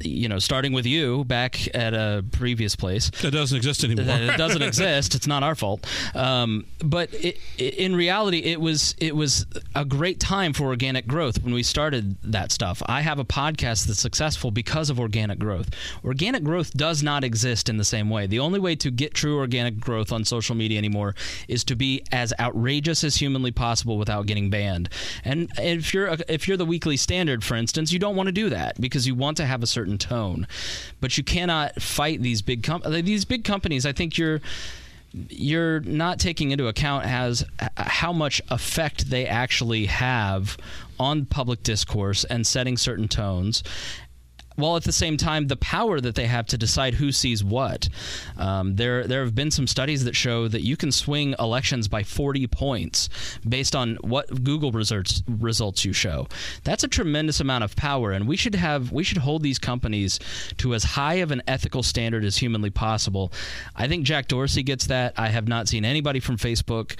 you 0.00 0.28
know, 0.28 0.38
starting 0.38 0.72
with 0.72 0.86
you 0.86 1.24
back 1.24 1.74
at 1.74 1.94
a 1.94 2.24
previous 2.32 2.76
place. 2.76 3.10
That 3.22 3.32
doesn't 3.32 3.56
exist 3.56 3.84
anymore. 3.84 4.16
It 4.18 4.36
doesn't 4.36 4.62
exist. 4.72 5.14
It's 5.14 5.26
not 5.26 5.42
our 5.42 5.54
fault. 5.54 5.86
Um, 6.14 6.66
but 6.84 7.12
it, 7.14 7.38
it, 7.58 7.74
in 7.74 7.96
reality, 7.96 8.38
it 8.38 8.60
was 8.60 8.94
it 8.98 9.14
was 9.16 9.46
a 9.74 9.84
great 9.84 10.20
time 10.20 10.52
for 10.52 10.66
organic 10.66 11.06
growth 11.06 11.42
when 11.42 11.54
we 11.54 11.62
started 11.62 12.16
that 12.24 12.52
stuff. 12.52 12.82
I 12.86 13.00
have 13.00 13.18
a 13.18 13.24
podcast 13.24 13.86
that's 13.86 14.00
successful 14.00 14.50
because 14.50 14.90
of 14.90 14.98
organic 14.98 15.38
growth. 15.38 15.70
Organic 16.04 16.42
growth 16.44 16.72
does 16.72 17.02
not 17.02 17.24
exist 17.24 17.68
in 17.68 17.76
the 17.76 17.84
same 17.84 18.10
way. 18.10 18.26
The 18.26 18.38
only 18.38 18.58
way 18.58 18.76
to 18.76 18.90
get 18.90 19.14
true 19.14 19.38
organic 19.38 19.78
growth 19.78 20.12
on 20.12 20.24
social 20.24 20.54
media 20.54 20.78
anymore 20.78 21.14
is 21.48 21.64
to 21.64 21.76
be 21.76 22.02
as 22.12 22.32
outrageous 22.38 23.04
as 23.04 23.16
humanly 23.16 23.50
possible 23.50 23.98
without 23.98 24.26
getting 24.26 24.50
banned. 24.50 24.61
And 25.24 25.50
if 25.58 25.92
you're 25.92 26.06
a, 26.06 26.18
if 26.28 26.48
you're 26.48 26.56
the 26.56 26.66
Weekly 26.66 26.96
Standard, 26.96 27.44
for 27.44 27.54
instance, 27.54 27.92
you 27.92 27.98
don't 27.98 28.16
want 28.16 28.28
to 28.28 28.32
do 28.32 28.48
that 28.50 28.80
because 28.80 29.06
you 29.06 29.14
want 29.14 29.36
to 29.38 29.46
have 29.46 29.62
a 29.62 29.66
certain 29.66 29.98
tone, 29.98 30.46
but 31.00 31.16
you 31.16 31.24
cannot 31.24 31.80
fight 31.80 32.22
these 32.22 32.42
big 32.42 32.62
com- 32.62 32.82
these 32.86 33.24
big 33.24 33.44
companies. 33.44 33.86
I 33.86 33.92
think 33.92 34.18
you're 34.18 34.40
you're 35.28 35.80
not 35.80 36.18
taking 36.18 36.52
into 36.52 36.68
account 36.68 37.04
as 37.04 37.44
how 37.76 38.12
much 38.12 38.40
effect 38.48 39.10
they 39.10 39.26
actually 39.26 39.86
have 39.86 40.56
on 40.98 41.26
public 41.26 41.62
discourse 41.62 42.24
and 42.24 42.46
setting 42.46 42.76
certain 42.76 43.08
tones 43.08 43.62
while 44.56 44.76
at 44.76 44.84
the 44.84 44.92
same 44.92 45.16
time 45.16 45.46
the 45.46 45.56
power 45.56 46.00
that 46.00 46.14
they 46.14 46.26
have 46.26 46.46
to 46.46 46.58
decide 46.58 46.94
who 46.94 47.12
sees 47.12 47.42
what. 47.42 47.88
Um, 48.36 48.76
there, 48.76 49.06
there 49.06 49.24
have 49.24 49.34
been 49.34 49.50
some 49.50 49.66
studies 49.66 50.04
that 50.04 50.16
show 50.16 50.48
that 50.48 50.62
you 50.62 50.76
can 50.76 50.92
swing 50.92 51.34
elections 51.38 51.88
by 51.88 52.02
40 52.02 52.46
points 52.48 53.08
based 53.48 53.74
on 53.74 53.96
what 54.02 54.44
Google 54.44 54.72
results 54.72 55.22
results 55.28 55.84
you 55.84 55.92
show. 55.92 56.28
That's 56.64 56.84
a 56.84 56.88
tremendous 56.88 57.40
amount 57.40 57.64
of 57.64 57.76
power, 57.76 58.12
and 58.12 58.26
we 58.26 58.36
should 58.36 58.54
have 58.54 58.92
we 58.92 59.04
should 59.04 59.18
hold 59.18 59.42
these 59.42 59.58
companies 59.58 60.18
to 60.58 60.74
as 60.74 60.84
high 60.84 61.14
of 61.14 61.30
an 61.30 61.42
ethical 61.46 61.82
standard 61.82 62.24
as 62.24 62.36
humanly 62.36 62.70
possible. 62.70 63.32
I 63.76 63.88
think 63.88 64.04
Jack 64.04 64.28
Dorsey 64.28 64.62
gets 64.62 64.86
that. 64.86 65.14
I 65.16 65.28
have 65.28 65.48
not 65.48 65.68
seen 65.68 65.84
anybody 65.84 66.20
from 66.20 66.36
Facebook 66.36 66.98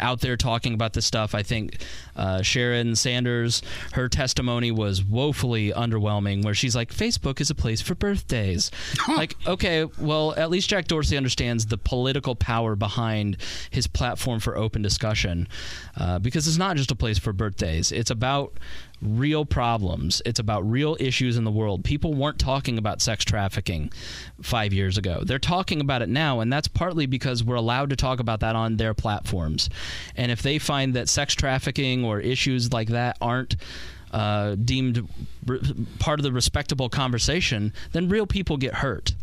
out 0.00 0.20
there 0.20 0.36
talking 0.36 0.74
about 0.74 0.92
this 0.92 1.06
stuff. 1.06 1.34
I 1.34 1.42
think 1.42 1.82
uh, 2.16 2.42
Sharon 2.42 2.96
Sanders, 2.96 3.62
her 3.92 4.08
testimony 4.08 4.70
was 4.70 5.02
woefully 5.02 5.72
underwhelming, 5.72 6.44
where 6.44 6.54
she's 6.54 6.74
like, 6.76 6.92
Facebook 6.92 7.40
is 7.40 7.50
a 7.50 7.54
place 7.54 7.80
for 7.80 7.94
birthdays. 7.94 8.70
like, 9.08 9.36
okay, 9.46 9.84
well, 9.98 10.34
at 10.36 10.50
least 10.50 10.68
Jack 10.68 10.86
Dorsey 10.88 11.16
understands 11.16 11.66
the 11.66 11.78
political 11.78 12.34
power 12.34 12.76
behind 12.76 13.36
his 13.70 13.86
platform 13.86 14.40
for 14.40 14.56
open 14.56 14.82
discussion, 14.82 15.48
uh, 15.96 16.18
because 16.18 16.46
it's 16.46 16.58
not 16.58 16.76
just 16.76 16.90
a 16.90 16.96
place 16.96 17.18
for 17.18 17.32
birthdays. 17.32 17.92
It's 17.92 18.10
about 18.10 18.58
real 19.00 19.44
problems. 19.44 20.20
It's 20.26 20.40
about 20.40 20.68
real 20.68 20.96
issues 20.98 21.36
in 21.36 21.44
the 21.44 21.50
world. 21.50 21.84
People 21.84 22.14
weren't 22.14 22.38
talking 22.38 22.78
about 22.78 23.00
sex 23.00 23.24
trafficking 23.24 23.92
five 24.42 24.72
years 24.72 24.98
ago. 24.98 25.22
They're 25.24 25.38
talking 25.38 25.80
about 25.80 26.02
it 26.02 26.08
now, 26.08 26.40
and 26.40 26.52
that's 26.52 26.68
partly 26.68 27.06
because 27.06 27.44
we're 27.44 27.56
allowed 27.56 27.90
to 27.90 27.96
talk 27.96 28.20
about 28.20 28.40
that 28.40 28.56
on 28.56 28.76
their 28.76 28.94
And 30.16 30.30
if 30.30 30.42
they 30.42 30.58
find 30.58 30.94
that 30.94 31.08
sex 31.08 31.34
trafficking 31.34 32.04
or 32.04 32.20
issues 32.20 32.72
like 32.72 32.88
that 32.88 33.16
aren't 33.20 33.56
uh, 34.12 34.54
deemed 34.54 35.08
re- 35.46 35.60
part 35.98 36.18
of 36.18 36.24
the 36.24 36.32
respectable 36.32 36.88
conversation, 36.88 37.72
then 37.92 38.08
real 38.08 38.26
people 38.26 38.56
get 38.56 38.74
hurt. 38.74 39.14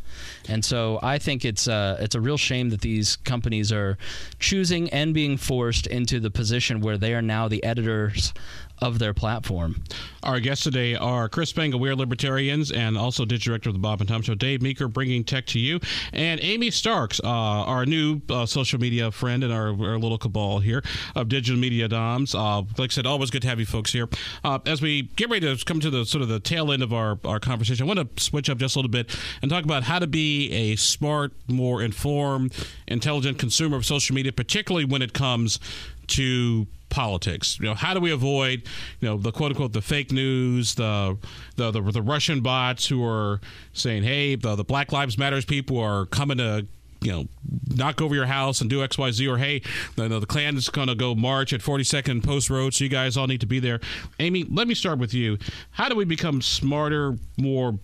And 0.47 0.63
so 0.63 0.99
I 1.01 1.17
think 1.17 1.43
it's 1.43 1.67
uh, 1.67 1.97
it's 1.99 2.15
a 2.15 2.21
real 2.21 2.37
shame 2.37 2.69
that 2.69 2.81
these 2.81 3.17
companies 3.17 3.71
are 3.71 3.97
choosing 4.39 4.89
and 4.91 5.13
being 5.13 5.37
forced 5.37 5.87
into 5.87 6.19
the 6.19 6.29
position 6.29 6.81
where 6.81 6.97
they 6.97 7.13
are 7.13 7.21
now 7.21 7.47
the 7.47 7.63
editors 7.63 8.33
of 8.79 8.99
their 8.99 9.13
platform. 9.13 9.83
Our 10.23 10.39
guests 10.39 10.63
today 10.63 10.95
are 10.95 11.29
Chris 11.29 11.49
Spangle, 11.49 11.79
We 11.79 11.89
Are 11.89 11.95
Libertarians, 11.95 12.71
and 12.71 12.97
also 12.97 13.25
Digital 13.25 13.51
Director 13.51 13.69
of 13.69 13.75
the 13.75 13.79
Bob 13.79 14.01
and 14.01 14.09
Tom 14.09 14.21
Show, 14.21 14.35
Dave 14.35 14.61
Meeker, 14.61 14.87
bringing 14.87 15.23
tech 15.23 15.45
to 15.47 15.59
you, 15.59 15.79
and 16.13 16.39
Amy 16.41 16.71
Starks, 16.71 17.21
uh, 17.23 17.27
our 17.27 17.85
new 17.85 18.21
uh, 18.29 18.45
social 18.45 18.79
media 18.79 19.11
friend 19.11 19.43
and 19.43 19.53
our, 19.53 19.67
our, 19.67 19.99
little 19.99 20.17
cabal 20.17 20.59
here 20.59 20.83
of 21.15 21.29
Digital 21.29 21.59
Media 21.59 21.87
Doms. 21.87 22.33
Uh, 22.33 22.61
like 22.77 22.91
I 22.91 22.93
said, 22.93 23.05
always 23.05 23.29
good 23.29 23.43
to 23.43 23.47
have 23.47 23.59
you 23.59 23.65
folks 23.65 23.93
here. 23.93 24.09
Uh, 24.43 24.59
as 24.65 24.81
we 24.81 25.03
get 25.15 25.29
ready 25.29 25.55
to 25.55 25.63
come 25.63 25.79
to 25.79 25.89
the 25.89 26.05
sort 26.05 26.21
of 26.21 26.27
the 26.27 26.39
tail 26.39 26.71
end 26.71 26.83
of 26.83 26.91
our, 26.91 27.19
our 27.23 27.39
conversation, 27.39 27.85
I 27.85 27.87
want 27.87 28.17
to 28.17 28.23
switch 28.23 28.49
up 28.49 28.57
just 28.57 28.75
a 28.75 28.79
little 28.79 28.91
bit 28.91 29.15
and 29.41 29.51
talk 29.51 29.63
about 29.63 29.83
how 29.83 29.99
to 29.99 30.07
be 30.07 30.51
a 30.51 30.75
smart, 30.75 31.33
more 31.47 31.81
informed, 31.81 32.53
intelligent 32.87 33.37
consumer 33.37 33.77
of 33.77 33.85
social 33.85 34.15
media, 34.15 34.31
particularly 34.31 34.85
when 34.85 35.01
it 35.01 35.13
comes 35.13 35.59
to 36.07 36.67
politics. 36.89 37.59
You 37.59 37.65
know, 37.65 37.73
how 37.73 37.93
do 37.93 37.99
we 37.99 38.11
avoid, 38.11 38.63
you 39.01 39.09
know, 39.09 39.17
the 39.17 39.31
quote 39.31 39.51
unquote 39.51 39.73
the 39.73 39.81
fake 39.81 40.11
news, 40.11 40.75
the 40.75 41.17
the 41.55 41.71
the, 41.71 41.81
the 41.81 42.01
Russian 42.01 42.41
bots 42.41 42.87
who 42.87 43.03
are 43.05 43.41
saying, 43.73 44.03
hey, 44.03 44.35
the, 44.35 44.55
the 44.55 44.63
Black 44.63 44.91
Lives 44.91 45.17
Matters 45.17 45.45
people 45.45 45.77
are 45.79 46.05
coming 46.05 46.37
to 46.37 46.67
you 47.01 47.11
know, 47.11 47.27
knock 47.75 48.01
over 48.01 48.15
your 48.15 48.25
house 48.25 48.61
and 48.61 48.69
do 48.69 48.83
X, 48.83 48.97
Y, 48.97 49.11
Z, 49.11 49.27
or 49.27 49.37
hey, 49.37 49.61
the, 49.95 50.07
the 50.19 50.25
Klan 50.25 50.57
is 50.57 50.69
going 50.69 50.87
to 50.87 50.95
go 50.95 51.13
march 51.13 51.53
at 51.53 51.61
42nd 51.61 52.23
Post 52.23 52.49
Road, 52.49 52.73
so 52.73 52.83
you 52.83 52.89
guys 52.89 53.15
all 53.15 53.27
need 53.27 53.41
to 53.41 53.45
be 53.45 53.59
there. 53.59 53.79
Amy, 54.19 54.43
let 54.49 54.67
me 54.67 54.73
start 54.73 54.97
with 54.97 55.13
you. 55.13 55.37
How 55.71 55.87
do 55.87 55.95
we 55.95 56.03
become 56.03 56.41
smarter, 56.41 57.17
more 57.37 57.77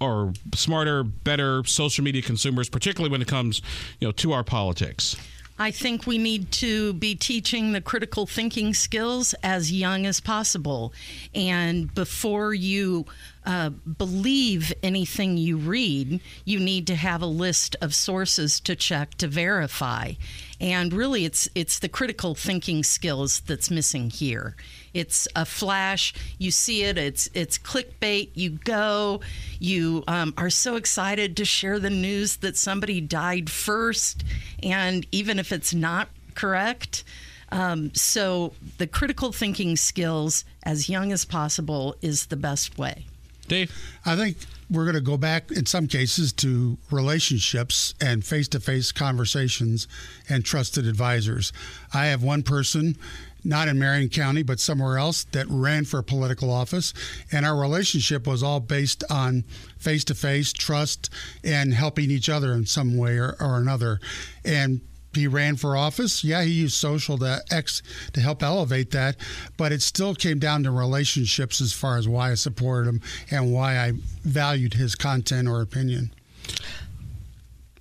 or 0.00 0.32
smarter, 0.54 1.02
better 1.02 1.64
social 1.64 2.04
media 2.04 2.22
consumers, 2.22 2.68
particularly 2.68 3.10
when 3.10 3.20
it 3.20 3.26
comes, 3.26 3.62
you 3.98 4.06
know, 4.06 4.12
to 4.12 4.32
our 4.32 4.44
politics? 4.44 5.16
I 5.58 5.72
think 5.72 6.06
we 6.06 6.18
need 6.18 6.52
to 6.52 6.92
be 6.92 7.16
teaching 7.16 7.72
the 7.72 7.80
critical 7.80 8.26
thinking 8.26 8.74
skills 8.74 9.34
as 9.42 9.72
young 9.72 10.06
as 10.06 10.20
possible. 10.20 10.92
And 11.34 11.92
before 11.94 12.54
you 12.54 13.06
uh, 13.44 13.70
believe 13.70 14.72
anything 14.82 15.36
you 15.36 15.56
read, 15.56 16.20
you 16.44 16.60
need 16.60 16.86
to 16.86 16.94
have 16.94 17.22
a 17.22 17.26
list 17.26 17.74
of 17.80 17.94
sources 17.94 18.60
to 18.60 18.76
check 18.76 19.16
to 19.16 19.26
verify. 19.26 20.12
And 20.60 20.92
really, 20.92 21.24
it's 21.24 21.48
it's 21.54 21.78
the 21.78 21.88
critical 21.88 22.34
thinking 22.34 22.84
skills 22.84 23.40
that's 23.40 23.70
missing 23.70 24.10
here. 24.10 24.54
It's 24.94 25.28
a 25.36 25.44
flash. 25.44 26.14
You 26.38 26.50
see 26.50 26.84
it. 26.84 26.98
It's 26.98 27.28
it's 27.34 27.58
clickbait. 27.58 28.30
You 28.34 28.50
go. 28.50 29.20
You 29.58 30.04
um, 30.08 30.34
are 30.36 30.50
so 30.50 30.76
excited 30.76 31.36
to 31.36 31.44
share 31.44 31.78
the 31.78 31.90
news 31.90 32.36
that 32.36 32.56
somebody 32.56 33.00
died 33.00 33.50
first, 33.50 34.24
and 34.62 35.06
even 35.12 35.38
if 35.38 35.52
it's 35.52 35.74
not 35.74 36.08
correct. 36.34 37.04
Um, 37.50 37.94
so 37.94 38.52
the 38.76 38.86
critical 38.86 39.32
thinking 39.32 39.76
skills, 39.76 40.44
as 40.62 40.88
young 40.88 41.12
as 41.12 41.24
possible, 41.24 41.96
is 42.02 42.26
the 42.26 42.36
best 42.36 42.76
way. 42.76 43.06
Dave, 43.48 43.72
I 44.04 44.14
think 44.14 44.36
we're 44.70 44.84
going 44.84 44.94
to 44.94 45.00
go 45.00 45.16
back 45.16 45.50
in 45.50 45.64
some 45.64 45.88
cases 45.88 46.32
to 46.34 46.76
relationships 46.90 47.94
and 48.00 48.22
face 48.22 48.48
to 48.48 48.60
face 48.60 48.92
conversations 48.92 49.88
and 50.28 50.44
trusted 50.44 50.86
advisors. 50.86 51.52
I 51.94 52.06
have 52.06 52.22
one 52.22 52.42
person 52.42 52.96
not 53.44 53.68
in 53.68 53.78
Marion 53.78 54.08
County, 54.08 54.42
but 54.42 54.60
somewhere 54.60 54.98
else, 54.98 55.24
that 55.32 55.46
ran 55.48 55.84
for 55.84 56.02
political 56.02 56.50
office. 56.50 56.92
And 57.32 57.46
our 57.46 57.58
relationship 57.58 58.26
was 58.26 58.42
all 58.42 58.60
based 58.60 59.04
on 59.10 59.44
face 59.78 60.04
to 60.04 60.14
face 60.14 60.52
trust 60.52 61.10
and 61.44 61.72
helping 61.72 62.10
each 62.10 62.28
other 62.28 62.52
in 62.52 62.66
some 62.66 62.96
way 62.96 63.18
or, 63.18 63.36
or 63.40 63.58
another. 63.58 64.00
And 64.44 64.80
he 65.14 65.26
ran 65.26 65.56
for 65.56 65.76
office. 65.76 66.22
Yeah, 66.22 66.42
he 66.42 66.50
used 66.50 66.74
social 66.74 67.18
to 67.18 67.42
X 67.50 67.82
to 68.12 68.20
help 68.20 68.42
elevate 68.42 68.90
that, 68.92 69.16
but 69.56 69.72
it 69.72 69.82
still 69.82 70.14
came 70.14 70.38
down 70.38 70.62
to 70.64 70.70
relationships 70.70 71.60
as 71.60 71.72
far 71.72 71.96
as 71.96 72.08
why 72.08 72.30
I 72.30 72.34
supported 72.34 72.88
him 72.88 73.00
and 73.30 73.52
why 73.52 73.78
I 73.78 73.92
valued 74.22 74.74
his 74.74 74.94
content 74.94 75.48
or 75.48 75.60
opinion. 75.60 76.12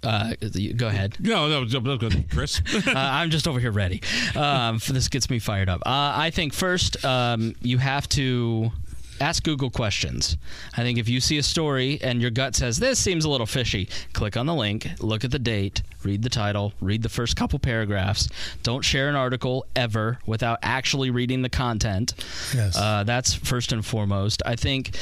Uh, 0.08 0.34
go 0.78 0.88
ahead. 0.88 1.18
No, 1.20 1.50
no, 1.50 1.80
no 1.80 1.98
good, 1.98 2.30
Chris. 2.32 2.62
uh, 2.88 2.94
I'm 2.96 3.30
just 3.30 3.46
over 3.46 3.60
here 3.60 3.72
ready. 3.72 4.02
Um, 4.36 4.80
this 4.88 5.10
gets 5.10 5.30
me 5.30 5.40
fired 5.40 5.68
up. 5.68 5.82
Uh, 5.86 6.14
I 6.16 6.30
think 6.30 6.54
first 6.54 7.04
um, 7.04 7.56
you 7.62 7.78
have 7.78 8.08
to 8.10 8.72
ask 9.20 9.44
Google 9.44 9.70
questions. 9.70 10.38
I 10.76 10.84
think 10.84 10.98
if 10.98 11.10
you 11.10 11.20
see 11.20 11.38
a 11.38 11.44
story 11.44 12.00
and 12.02 12.22
your 12.22 12.32
gut 12.32 12.56
says 12.56 12.80
this 12.80 13.00
seems 13.00 13.26
a 13.26 13.30
little 13.30 13.46
fishy, 13.46 13.90
click 14.14 14.38
on 14.38 14.46
the 14.46 14.54
link, 14.54 14.88
look 15.00 15.24
at 15.24 15.32
the 15.32 15.40
date, 15.40 15.82
read 16.04 16.24
the 16.24 16.30
title, 16.30 16.74
read 16.82 17.02
the 17.02 17.10
first 17.10 17.36
couple 17.36 17.60
paragraphs. 17.60 18.30
Don't 18.64 18.84
share 18.84 19.10
an 19.10 19.16
article 19.16 19.66
ever 19.76 20.20
without 20.26 20.60
actually 20.62 21.10
reading 21.10 21.42
the 21.42 21.50
content. 21.50 22.14
Yes. 22.54 22.78
Uh, 22.78 23.04
that's 23.04 23.34
first 23.34 23.72
and 23.72 23.86
foremost. 23.86 24.42
I 24.46 24.56
think 24.56 24.96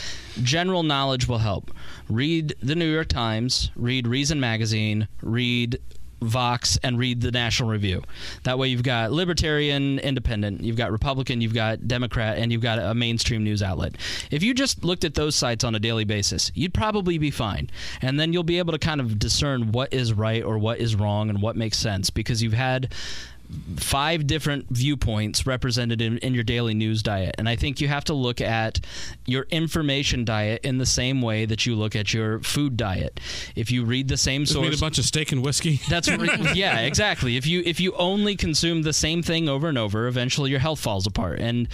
general 0.43 0.83
knowledge 0.83 1.27
will 1.27 1.39
help. 1.39 1.71
Read 2.09 2.55
the 2.61 2.75
New 2.75 2.91
York 2.91 3.07
Times, 3.07 3.71
read 3.75 4.07
Reason 4.07 4.39
Magazine, 4.39 5.07
read 5.21 5.79
Vox 6.25 6.77
and 6.83 6.97
read 6.97 7.21
the 7.21 7.31
National 7.31 7.69
Review. 7.69 8.03
That 8.43 8.59
way, 8.59 8.67
you've 8.67 8.83
got 8.83 9.11
Libertarian, 9.11 9.99
Independent, 9.99 10.61
you've 10.61 10.77
got 10.77 10.91
Republican, 10.91 11.41
you've 11.41 11.53
got 11.53 11.87
Democrat, 11.87 12.37
and 12.37 12.51
you've 12.51 12.61
got 12.61 12.79
a 12.79 12.93
mainstream 12.93 13.43
news 13.43 13.63
outlet. 13.63 13.95
If 14.31 14.43
you 14.43 14.53
just 14.53 14.83
looked 14.83 15.03
at 15.03 15.13
those 15.13 15.35
sites 15.35 15.63
on 15.63 15.75
a 15.75 15.79
daily 15.79 16.03
basis, 16.03 16.51
you'd 16.55 16.73
probably 16.73 17.17
be 17.17 17.31
fine. 17.31 17.69
And 18.01 18.19
then 18.19 18.33
you'll 18.33 18.43
be 18.43 18.59
able 18.59 18.73
to 18.73 18.79
kind 18.79 19.01
of 19.01 19.19
discern 19.19 19.71
what 19.71 19.93
is 19.93 20.13
right 20.13 20.43
or 20.43 20.57
what 20.57 20.79
is 20.79 20.95
wrong 20.95 21.29
and 21.29 21.41
what 21.41 21.55
makes 21.55 21.77
sense 21.77 22.09
because 22.09 22.41
you've 22.41 22.53
had 22.53 22.93
five 23.77 24.27
different 24.27 24.67
viewpoints 24.69 25.45
represented 25.45 26.01
in, 26.01 26.17
in, 26.19 26.33
your 26.33 26.43
daily 26.43 26.73
news 26.73 27.03
diet. 27.03 27.35
And 27.37 27.47
I 27.47 27.55
think 27.55 27.79
you 27.79 27.87
have 27.87 28.03
to 28.05 28.13
look 28.13 28.41
at 28.41 28.79
your 29.25 29.43
information 29.49 30.25
diet 30.25 30.61
in 30.63 30.77
the 30.77 30.85
same 30.85 31.21
way 31.21 31.45
that 31.45 31.65
you 31.65 31.75
look 31.75 31.95
at 31.95 32.13
your 32.13 32.39
food 32.39 32.77
diet. 32.77 33.19
If 33.55 33.71
you 33.71 33.85
read 33.85 34.07
the 34.07 34.17
same 34.17 34.43
Just 34.43 34.53
source, 34.53 34.77
a 34.77 34.79
bunch 34.79 34.97
of 34.97 35.05
steak 35.05 35.31
and 35.31 35.43
whiskey. 35.43 35.79
That's 35.89 36.07
yeah, 36.55 36.79
exactly. 36.79 37.37
If 37.37 37.45
you 37.47 37.61
if 37.65 37.79
you 37.79 37.93
only 37.93 38.35
consume 38.35 38.81
the 38.81 38.93
same 38.93 39.21
thing 39.21 39.47
over 39.49 39.67
and 39.67 39.77
over, 39.77 40.07
eventually 40.07 40.51
your 40.51 40.59
health 40.59 40.79
falls 40.79 41.07
apart. 41.07 41.39
And 41.39 41.67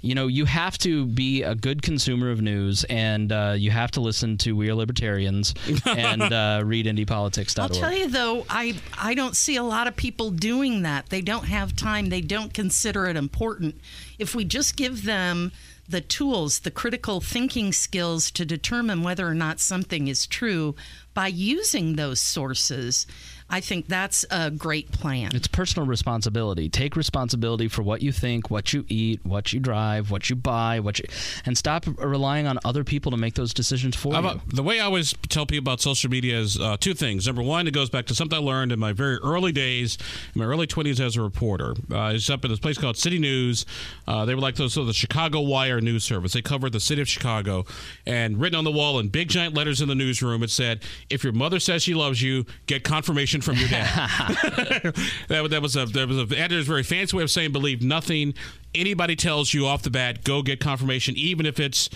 you 0.00 0.14
know 0.14 0.26
you 0.26 0.44
have 0.44 0.78
to 0.78 1.06
be 1.06 1.42
a 1.42 1.54
good 1.54 1.82
consumer 1.82 2.30
of 2.30 2.40
news, 2.40 2.84
and 2.84 3.32
uh, 3.32 3.54
you 3.56 3.70
have 3.70 3.90
to 3.92 4.00
listen 4.00 4.38
to 4.38 4.54
We 4.54 4.70
Are 4.70 4.74
Libertarians 4.74 5.54
and 5.84 6.22
uh, 6.32 6.62
read 6.64 6.86
IndyPolitics.org. 6.86 7.58
I'll 7.58 7.68
tell 7.68 7.92
you 7.92 8.08
though, 8.08 8.46
I 8.48 8.76
I 8.96 9.14
don't 9.14 9.36
see 9.36 9.56
a 9.56 9.62
lot 9.62 9.86
of 9.86 9.96
people 9.96 10.30
doing 10.30 10.82
that. 10.82 11.08
They 11.08 11.17
don't 11.20 11.46
have 11.46 11.76
time. 11.76 12.08
They 12.08 12.20
don't 12.20 12.54
consider 12.54 13.06
it 13.06 13.16
important. 13.16 13.80
If 14.18 14.34
we 14.34 14.44
just 14.44 14.76
give 14.76 15.04
them 15.04 15.52
the 15.88 16.00
tools, 16.00 16.60
the 16.60 16.70
critical 16.70 17.20
thinking 17.20 17.72
skills 17.72 18.30
to 18.32 18.44
determine 18.44 19.02
whether 19.02 19.26
or 19.26 19.34
not 19.34 19.60
something 19.60 20.08
is 20.08 20.26
true 20.26 20.74
by 21.14 21.28
using 21.28 21.96
those 21.96 22.20
sources, 22.20 23.06
I 23.50 23.60
think 23.60 23.88
that's 23.88 24.26
a 24.30 24.50
great 24.50 24.92
plan. 24.92 25.30
It's 25.34 25.48
personal 25.48 25.86
responsibility. 25.86 26.68
Take 26.68 26.96
responsibility 26.96 27.68
for 27.68 27.82
what 27.82 28.02
you 28.02 28.12
think, 28.12 28.50
what 28.50 28.72
you 28.72 28.84
eat, 28.88 29.24
what 29.24 29.52
you 29.52 29.60
drive, 29.60 30.10
what 30.10 30.28
you 30.28 30.36
buy, 30.36 30.80
what 30.80 30.98
you, 30.98 31.06
and 31.46 31.56
stop 31.56 31.86
relying 31.98 32.46
on 32.46 32.58
other 32.64 32.84
people 32.84 33.10
to 33.10 33.16
make 33.16 33.34
those 33.34 33.54
decisions 33.54 33.96
for 33.96 34.12
How 34.12 34.34
you. 34.34 34.40
The 34.48 34.62
way 34.62 34.80
I 34.80 34.84
always 34.84 35.14
tell 35.28 35.46
people 35.46 35.62
about 35.62 35.80
social 35.80 36.10
media 36.10 36.38
is 36.38 36.60
uh, 36.60 36.76
two 36.78 36.92
things. 36.92 37.26
Number 37.26 37.42
one, 37.42 37.66
it 37.66 37.70
goes 37.70 37.88
back 37.88 38.06
to 38.06 38.14
something 38.14 38.38
I 38.38 38.42
learned 38.42 38.70
in 38.70 38.78
my 38.78 38.92
very 38.92 39.16
early 39.24 39.52
days, 39.52 39.96
in 40.34 40.40
my 40.40 40.46
early 40.46 40.66
20s 40.66 41.00
as 41.00 41.16
a 41.16 41.22
reporter. 41.22 41.74
Uh, 41.90 41.98
I 41.98 42.12
was 42.12 42.28
up 42.28 42.44
at 42.44 42.48
this 42.48 42.60
place 42.60 42.76
called 42.76 42.98
City 42.98 43.18
News. 43.18 43.64
Uh, 44.06 44.26
they 44.26 44.34
were 44.34 44.40
like 44.42 44.56
those, 44.56 44.74
so 44.74 44.84
the 44.84 44.92
Chicago 44.92 45.40
Wire 45.40 45.80
news 45.80 46.04
service. 46.04 46.34
They 46.34 46.42
covered 46.42 46.72
the 46.72 46.80
city 46.80 47.00
of 47.00 47.08
Chicago, 47.08 47.64
and 48.06 48.38
written 48.38 48.58
on 48.58 48.64
the 48.64 48.72
wall 48.72 48.98
in 48.98 49.08
big 49.08 49.28
giant 49.28 49.54
letters 49.54 49.80
in 49.80 49.88
the 49.88 49.94
newsroom, 49.94 50.42
it 50.42 50.50
said, 50.50 50.82
"If 51.08 51.24
your 51.24 51.32
mother 51.32 51.60
says 51.60 51.82
she 51.82 51.94
loves 51.94 52.20
you, 52.20 52.44
get 52.66 52.84
confirmation 52.84 53.37
from 53.40 53.56
your 53.56 53.68
dad." 53.68 53.86
that, 55.28 55.48
that 55.50 55.62
was 55.62 55.76
a 55.76 55.86
that 55.86 56.08
was 56.08 56.18
a 56.18 56.38
editor's 56.38 56.66
very 56.66 56.82
fancy 56.82 57.16
way 57.16 57.22
of 57.22 57.30
saying 57.30 57.52
believe 57.52 57.82
nothing 57.82 58.34
anybody 58.74 59.16
tells 59.16 59.54
you 59.54 59.66
off 59.66 59.82
the 59.82 59.90
bat. 59.90 60.24
Go 60.24 60.42
get 60.42 60.60
confirmation, 60.60 61.16
even 61.16 61.46
if 61.46 61.58
it's 61.58 61.88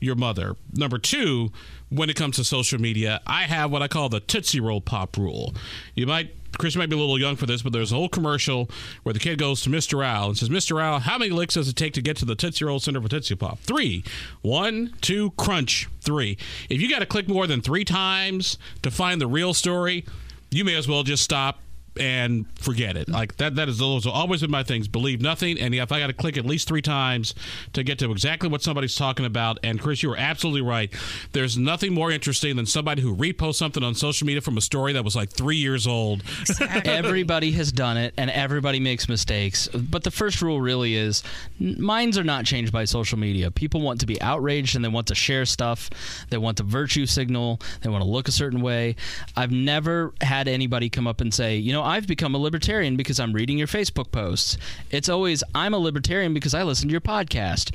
your 0.00 0.14
mother. 0.14 0.56
Number 0.72 0.98
two, 0.98 1.50
when 1.90 2.10
it 2.10 2.16
comes 2.16 2.36
to 2.36 2.44
social 2.44 2.80
media, 2.80 3.20
I 3.26 3.44
have 3.44 3.70
what 3.70 3.82
I 3.82 3.88
call 3.88 4.08
the 4.08 4.20
Tootsie 4.20 4.60
Roll 4.60 4.80
Pop 4.80 5.16
rule. 5.16 5.54
You 5.94 6.06
might, 6.06 6.34
Chris 6.58 6.76
might 6.76 6.88
be 6.88 6.96
a 6.96 6.98
little 6.98 7.18
young 7.18 7.36
for 7.36 7.46
this, 7.46 7.62
but 7.62 7.72
there's 7.72 7.92
a 7.92 7.94
whole 7.94 8.08
commercial 8.08 8.70
where 9.02 9.12
the 9.12 9.18
kid 9.18 9.38
goes 9.38 9.62
to 9.62 9.70
Mr. 9.70 10.04
Owl 10.04 10.28
and 10.28 10.38
says, 10.38 10.48
Mr. 10.48 10.82
Owl, 10.82 11.00
how 11.00 11.18
many 11.18 11.30
licks 11.30 11.54
does 11.54 11.68
it 11.68 11.76
take 11.76 11.94
to 11.94 12.02
get 12.02 12.16
to 12.18 12.24
the 12.24 12.34
Tootsie 12.34 12.64
Roll 12.64 12.78
Center 12.78 13.00
for 13.00 13.08
Tootsie 13.08 13.36
Pop? 13.36 13.58
Three. 13.60 14.04
One, 14.42 14.94
two, 15.00 15.30
crunch. 15.32 15.88
Three. 16.00 16.38
If 16.68 16.80
you 16.80 16.88
got 16.88 17.00
to 17.00 17.06
click 17.06 17.28
more 17.28 17.46
than 17.46 17.60
three 17.60 17.84
times 17.84 18.58
to 18.82 18.90
find 18.90 19.20
the 19.20 19.26
real 19.26 19.54
story, 19.54 20.04
you 20.50 20.64
may 20.64 20.74
as 20.74 20.88
well 20.88 21.02
just 21.02 21.22
stop 21.22 21.60
and 21.98 22.46
forget 22.58 22.96
it. 22.96 23.08
Like 23.08 23.36
that. 23.36 23.56
That 23.56 23.68
is 23.68 23.78
those 23.78 24.06
always 24.06 24.40
been 24.40 24.50
my 24.50 24.62
things. 24.62 24.88
Believe 24.88 25.20
nothing, 25.20 25.58
and 25.58 25.74
if 25.74 25.92
I 25.92 26.00
got 26.00 26.08
to 26.08 26.12
click 26.12 26.36
at 26.36 26.44
least 26.44 26.68
three 26.68 26.82
times 26.82 27.34
to 27.72 27.82
get 27.82 27.98
to 28.00 28.10
exactly 28.10 28.48
what 28.48 28.62
somebody's 28.62 28.94
talking 28.94 29.26
about. 29.26 29.58
And 29.62 29.80
Chris, 29.80 30.02
you 30.02 30.10
were 30.10 30.16
absolutely 30.16 30.62
right. 30.62 30.92
There's 31.32 31.56
nothing 31.58 31.94
more 31.94 32.10
interesting 32.10 32.56
than 32.56 32.66
somebody 32.66 33.02
who 33.02 33.14
reposts 33.14 33.56
something 33.56 33.82
on 33.82 33.94
social 33.94 34.26
media 34.26 34.40
from 34.40 34.56
a 34.56 34.60
story 34.60 34.92
that 34.94 35.04
was 35.04 35.16
like 35.16 35.30
three 35.30 35.56
years 35.56 35.86
old. 35.86 36.22
Exactly. 36.40 36.90
everybody 36.90 37.50
has 37.52 37.72
done 37.72 37.96
it, 37.96 38.14
and 38.16 38.30
everybody 38.30 38.80
makes 38.80 39.08
mistakes. 39.08 39.68
But 39.68 40.04
the 40.04 40.10
first 40.10 40.42
rule 40.42 40.60
really 40.60 40.94
is 40.94 41.22
minds 41.58 42.18
are 42.18 42.24
not 42.24 42.44
changed 42.44 42.72
by 42.72 42.84
social 42.84 43.18
media. 43.18 43.50
People 43.50 43.80
want 43.80 44.00
to 44.00 44.06
be 44.06 44.20
outraged 44.20 44.76
and 44.76 44.84
they 44.84 44.88
want 44.88 45.08
to 45.08 45.14
share 45.14 45.44
stuff. 45.44 45.90
They 46.30 46.38
want 46.38 46.58
to 46.58 46.62
virtue 46.62 47.06
signal. 47.06 47.60
They 47.82 47.90
want 47.90 48.02
to 48.02 48.08
look 48.08 48.28
a 48.28 48.32
certain 48.32 48.60
way. 48.60 48.96
I've 49.36 49.50
never 49.50 50.12
had 50.20 50.48
anybody 50.48 50.88
come 50.88 51.06
up 51.06 51.20
and 51.20 51.32
say, 51.32 51.56
you 51.56 51.72
know, 51.72 51.82
I've 51.88 52.06
become 52.06 52.34
a 52.34 52.38
libertarian 52.38 52.96
because 52.96 53.18
I'm 53.18 53.32
reading 53.32 53.58
your 53.58 53.66
Facebook 53.66 54.12
posts. 54.12 54.58
It's 54.90 55.08
always, 55.08 55.42
I'm 55.54 55.72
a 55.72 55.78
libertarian 55.78 56.34
because 56.34 56.54
I 56.54 56.62
listen 56.62 56.88
to 56.88 56.92
your 56.92 57.00
podcast. 57.00 57.72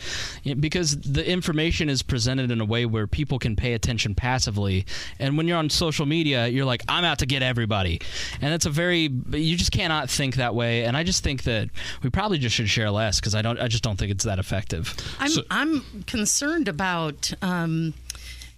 Because 0.62 0.96
the 1.02 1.28
information 1.28 1.90
is 1.90 2.04
presented 2.04 2.52
in 2.52 2.62
a 2.62 2.66
way 2.66 2.86
where 2.86 3.08
people 3.08 3.40
can 3.40 3.56
pay 3.56 3.74
attention 3.74 4.14
passively. 4.14 4.86
And 5.20 5.38
when 5.38 5.48
you're 5.48 5.58
on 5.58 5.70
social 5.70 6.06
media, 6.06 6.48
you're 6.48 6.66
like, 6.66 6.84
I'm 6.88 7.04
out 7.04 7.20
to 7.20 7.26
get 7.26 7.42
everybody. 7.42 8.00
And 8.40 8.54
that's 8.54 8.66
a 8.66 8.70
very, 8.70 9.10
you 9.32 9.58
just 9.58 9.72
cannot 9.72 10.10
think 10.10 10.36
that 10.36 10.54
way. 10.54 10.86
And 10.86 10.96
I 10.96 11.04
just 11.04 11.24
think 11.24 11.44
that 11.44 11.70
we 12.04 12.10
probably 12.10 12.38
just 12.38 12.56
should 12.56 12.70
share 12.70 12.92
less 12.92 13.20
because 13.20 13.34
I 13.34 13.42
don't, 13.42 13.60
I 13.60 13.68
just 13.68 13.84
don't 13.84 13.98
think 13.98 14.12
it's 14.12 14.26
that 14.26 14.40
effective. 14.40 14.94
I'm 15.20 15.32
I'm 15.50 16.04
concerned 16.06 16.68
about. 16.68 17.34
Um, 17.42 17.96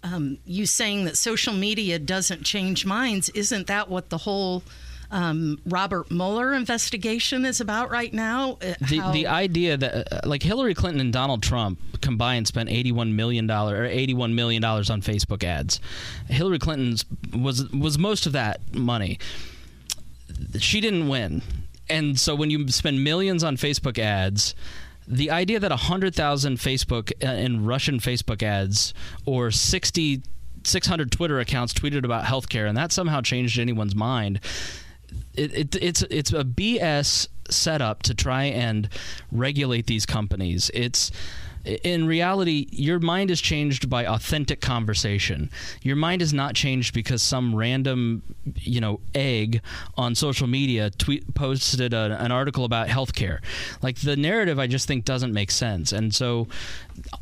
um, 0.03 0.37
you 0.45 0.67
saying 0.67 1.05
that 1.05 1.17
social 1.17 1.53
media 1.53 1.97
doesn't 1.97 2.43
change 2.43 2.85
minds, 2.85 3.29
isn't 3.29 3.65
that 3.65 3.89
what 3.89 4.09
the 4.09 4.19
whole 4.19 4.61
um, 5.11 5.59
Robert 5.65 6.09
Mueller 6.11 6.53
investigation 6.53 7.45
is 7.45 7.61
about 7.61 7.89
right 7.91 8.13
now? 8.13 8.57
Uh, 8.61 8.73
The, 8.89 8.97
how- 8.97 9.11
the 9.11 9.27
idea 9.27 9.77
that 9.77 10.13
uh, 10.13 10.27
like 10.27 10.43
Hillary 10.43 10.73
Clinton 10.73 11.01
and 11.01 11.13
Donald 11.13 11.43
Trump 11.43 11.79
combined 12.01 12.47
spent 12.47 12.69
81 12.69 13.15
million 13.15 13.47
dollar 13.47 13.77
or 13.81 13.85
81 13.85 14.35
million 14.35 14.61
dollars 14.61 14.89
on 14.89 15.01
Facebook 15.01 15.43
ads. 15.43 15.79
Hillary 16.27 16.59
Clinton's 16.59 17.05
was 17.33 17.69
was 17.71 17.97
most 17.97 18.25
of 18.25 18.33
that 18.33 18.59
money. 18.73 19.19
She 20.59 20.81
didn't 20.81 21.07
win. 21.07 21.41
And 21.89 22.19
so 22.19 22.35
when 22.35 22.49
you 22.49 22.67
spend 22.69 23.03
millions 23.03 23.43
on 23.43 23.57
Facebook 23.57 23.99
ads, 23.99 24.55
the 25.07 25.29
idea 25.29 25.59
that 25.59 25.69
100,000 25.69 26.57
Facebook 26.57 27.11
uh, 27.23 27.27
and 27.27 27.67
Russian 27.67 27.99
Facebook 27.99 28.41
ads 28.41 28.93
or 29.25 29.51
60 29.51 30.23
600 30.63 31.11
Twitter 31.11 31.39
accounts 31.39 31.73
tweeted 31.75 32.03
about 32.03 32.23
healthcare 32.23 32.67
and 32.67 32.75
that 32.75 32.91
somehow 32.91 33.21
changed 33.21 33.59
anyone's 33.59 33.93
mind 33.93 34.39
it, 35.37 35.53
it, 35.53 35.75
it's 35.81 36.01
it's 36.03 36.33
a 36.33 36.43
BS 36.43 37.27
setup 37.49 38.03
to 38.03 38.13
try 38.13 38.45
and 38.45 38.89
regulate 39.31 39.87
these 39.87 40.05
companies. 40.05 40.71
It's 40.73 41.11
in 41.65 42.05
reality, 42.05 42.67
your 42.71 42.99
mind 42.99 43.31
is 43.31 43.41
changed 43.41 43.89
by 43.89 44.05
authentic 44.05 44.61
conversation. 44.61 45.49
Your 45.81 45.95
mind 45.95 46.21
is 46.21 46.33
not 46.33 46.53
changed 46.53 46.93
because 46.93 47.23
some 47.23 47.55
random, 47.55 48.21
you 48.59 48.79
know, 48.79 48.99
egg 49.15 49.61
on 49.97 50.13
social 50.13 50.47
media 50.47 50.91
tweet 50.91 51.33
posted 51.33 51.93
a, 51.93 52.17
an 52.21 52.31
article 52.31 52.65
about 52.65 52.87
healthcare. 52.87 53.39
Like 53.81 53.97
the 54.01 54.15
narrative, 54.15 54.59
I 54.59 54.67
just 54.67 54.87
think 54.87 55.05
doesn't 55.05 55.33
make 55.33 55.49
sense. 55.49 55.91
And 55.91 56.13
so, 56.13 56.47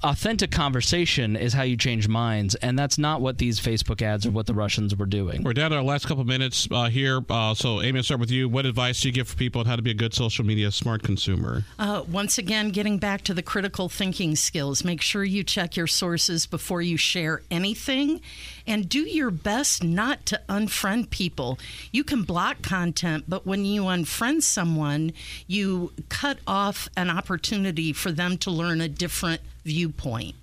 authentic 0.03 0.51
conversation 0.51 1.36
is 1.36 1.53
how 1.53 1.63
you 1.63 1.77
change 1.77 2.07
minds, 2.07 2.55
and 2.55 2.77
that's 2.77 2.97
not 2.97 3.21
what 3.21 3.38
these 3.38 3.59
Facebook 3.59 4.01
ads 4.01 4.25
or 4.25 4.31
what 4.31 4.45
the 4.45 4.53
Russians 4.53 4.95
were 4.95 5.05
doing. 5.05 5.43
We're 5.43 5.53
down 5.53 5.71
to 5.71 5.77
our 5.77 5.83
last 5.83 6.07
couple 6.07 6.23
minutes 6.23 6.67
uh, 6.71 6.89
here. 6.89 7.21
Uh, 7.29 7.53
so, 7.53 7.81
Amy, 7.81 7.99
I'll 7.99 8.03
start 8.03 8.19
with 8.19 8.31
you. 8.31 8.49
What 8.49 8.65
advice 8.65 9.01
do 9.01 9.07
you 9.07 9.13
give 9.13 9.27
for 9.27 9.36
people 9.36 9.62
on 9.62 9.67
how 9.67 9.75
to 9.75 9.81
be 9.81 9.91
a 9.91 9.95
good 9.95 10.13
social 10.13 10.45
media 10.45 10.71
smart 10.71 11.03
consumer? 11.03 11.63
Uh, 11.79 12.03
once 12.09 12.38
again, 12.38 12.69
getting 12.69 12.97
back 12.97 13.21
to 13.23 13.33
the 13.33 13.41
critical 13.41 13.89
thinking 13.89 14.36
skills, 14.36 14.83
make 14.83 15.01
sure 15.01 15.23
you 15.23 15.43
check 15.43 15.75
your 15.75 15.88
sources 15.88 16.45
before 16.45 16.81
you 16.81 16.97
share 16.97 17.41
anything 17.49 18.21
and 18.65 18.88
do 18.88 18.99
your 18.99 19.31
best 19.31 19.83
not 19.83 20.25
to 20.25 20.41
unfriend 20.49 21.09
people. 21.09 21.59
You 21.91 22.03
can 22.03 22.23
block 22.23 22.62
content, 22.62 23.25
but 23.27 23.45
when 23.45 23.65
you 23.65 23.83
unfriend 23.83 24.43
someone, 24.43 25.12
you 25.47 25.91
cut 26.09 26.39
off 26.47 26.89
an 26.95 27.09
opportunity 27.09 27.93
for 27.93 28.12
them 28.12 28.38
to 28.39 28.51
learn 28.51 28.81
a 28.81 28.88
different 28.88 29.41
viewpoint. 29.63 30.36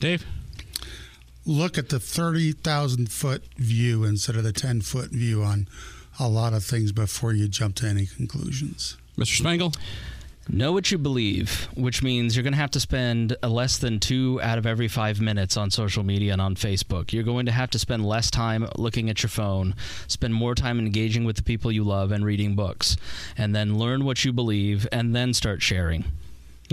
Dave? 0.00 0.24
Look 1.46 1.76
at 1.76 1.90
the 1.90 2.00
30,000 2.00 3.10
foot 3.10 3.44
view 3.56 4.04
instead 4.04 4.36
of 4.36 4.44
the 4.44 4.52
10 4.52 4.80
foot 4.80 5.10
view 5.10 5.42
on 5.42 5.68
a 6.18 6.28
lot 6.28 6.52
of 6.52 6.64
things 6.64 6.92
before 6.92 7.32
you 7.32 7.48
jump 7.48 7.74
to 7.76 7.86
any 7.86 8.06
conclusions. 8.06 8.96
Mr. 9.18 9.38
Spangle? 9.38 9.72
Know 10.48 10.72
what 10.72 10.90
you 10.90 10.98
believe, 10.98 11.68
which 11.74 12.02
means 12.02 12.36
you're 12.36 12.42
going 12.42 12.52
to 12.52 12.58
have 12.58 12.72
to 12.72 12.80
spend 12.80 13.34
less 13.42 13.78
than 13.78 13.98
two 13.98 14.40
out 14.42 14.58
of 14.58 14.66
every 14.66 14.88
five 14.88 15.18
minutes 15.18 15.56
on 15.56 15.70
social 15.70 16.04
media 16.04 16.32
and 16.32 16.42
on 16.42 16.54
Facebook. 16.54 17.14
You're 17.14 17.22
going 17.24 17.46
to 17.46 17.52
have 17.52 17.70
to 17.70 17.78
spend 17.78 18.04
less 18.04 18.30
time 18.30 18.68
looking 18.76 19.08
at 19.08 19.22
your 19.22 19.30
phone, 19.30 19.74
spend 20.06 20.34
more 20.34 20.54
time 20.54 20.78
engaging 20.78 21.24
with 21.24 21.36
the 21.36 21.42
people 21.42 21.72
you 21.72 21.82
love 21.82 22.12
and 22.12 22.26
reading 22.26 22.54
books, 22.54 22.98
and 23.38 23.56
then 23.56 23.78
learn 23.78 24.04
what 24.04 24.22
you 24.26 24.34
believe 24.34 24.86
and 24.92 25.16
then 25.16 25.32
start 25.32 25.62
sharing. 25.62 26.04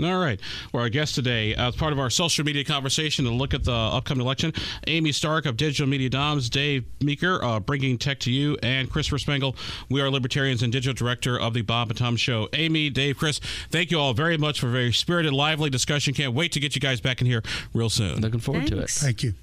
All 0.04 0.18
right. 0.18 0.40
Well, 0.72 0.82
our 0.82 0.88
guest 0.88 1.14
today, 1.14 1.54
uh, 1.54 1.68
as 1.68 1.76
part 1.76 1.92
of 1.92 1.98
our 1.98 2.10
social 2.10 2.44
media 2.44 2.64
conversation 2.64 3.24
to 3.24 3.30
look 3.30 3.54
at 3.54 3.64
the 3.64 3.72
upcoming 3.72 4.24
election, 4.24 4.52
Amy 4.86 5.12
Stark 5.12 5.46
of 5.46 5.56
Digital 5.56 5.86
Media 5.86 6.10
Doms, 6.10 6.50
Dave 6.50 6.84
Meeker, 7.00 7.42
uh, 7.42 7.60
bringing 7.60 7.98
tech 7.98 8.18
to 8.20 8.32
you, 8.32 8.56
and 8.62 8.90
Christopher 8.90 9.18
Spangle. 9.18 9.56
We 9.88 10.00
are 10.00 10.10
libertarians 10.10 10.62
and 10.62 10.72
digital 10.72 10.94
director 10.94 11.38
of 11.38 11.54
the 11.54 11.62
Bob 11.62 11.90
and 11.90 11.98
Tom 11.98 12.16
Show. 12.16 12.48
Amy, 12.52 12.90
Dave, 12.90 13.18
Chris, 13.18 13.38
thank 13.70 13.90
you 13.90 13.98
all 13.98 14.14
very 14.14 14.36
much 14.36 14.60
for 14.60 14.68
a 14.68 14.72
very 14.72 14.92
spirited, 14.92 15.32
lively 15.32 15.70
discussion. 15.70 16.14
Can't 16.14 16.34
wait 16.34 16.52
to 16.52 16.60
get 16.60 16.74
you 16.74 16.80
guys 16.80 17.00
back 17.00 17.20
in 17.20 17.26
here 17.26 17.42
real 17.72 17.90
soon. 17.90 18.20
Looking 18.20 18.40
forward 18.40 18.66
to 18.68 18.80
it. 18.80 18.90
Thank 18.90 19.22
you. 19.22 19.34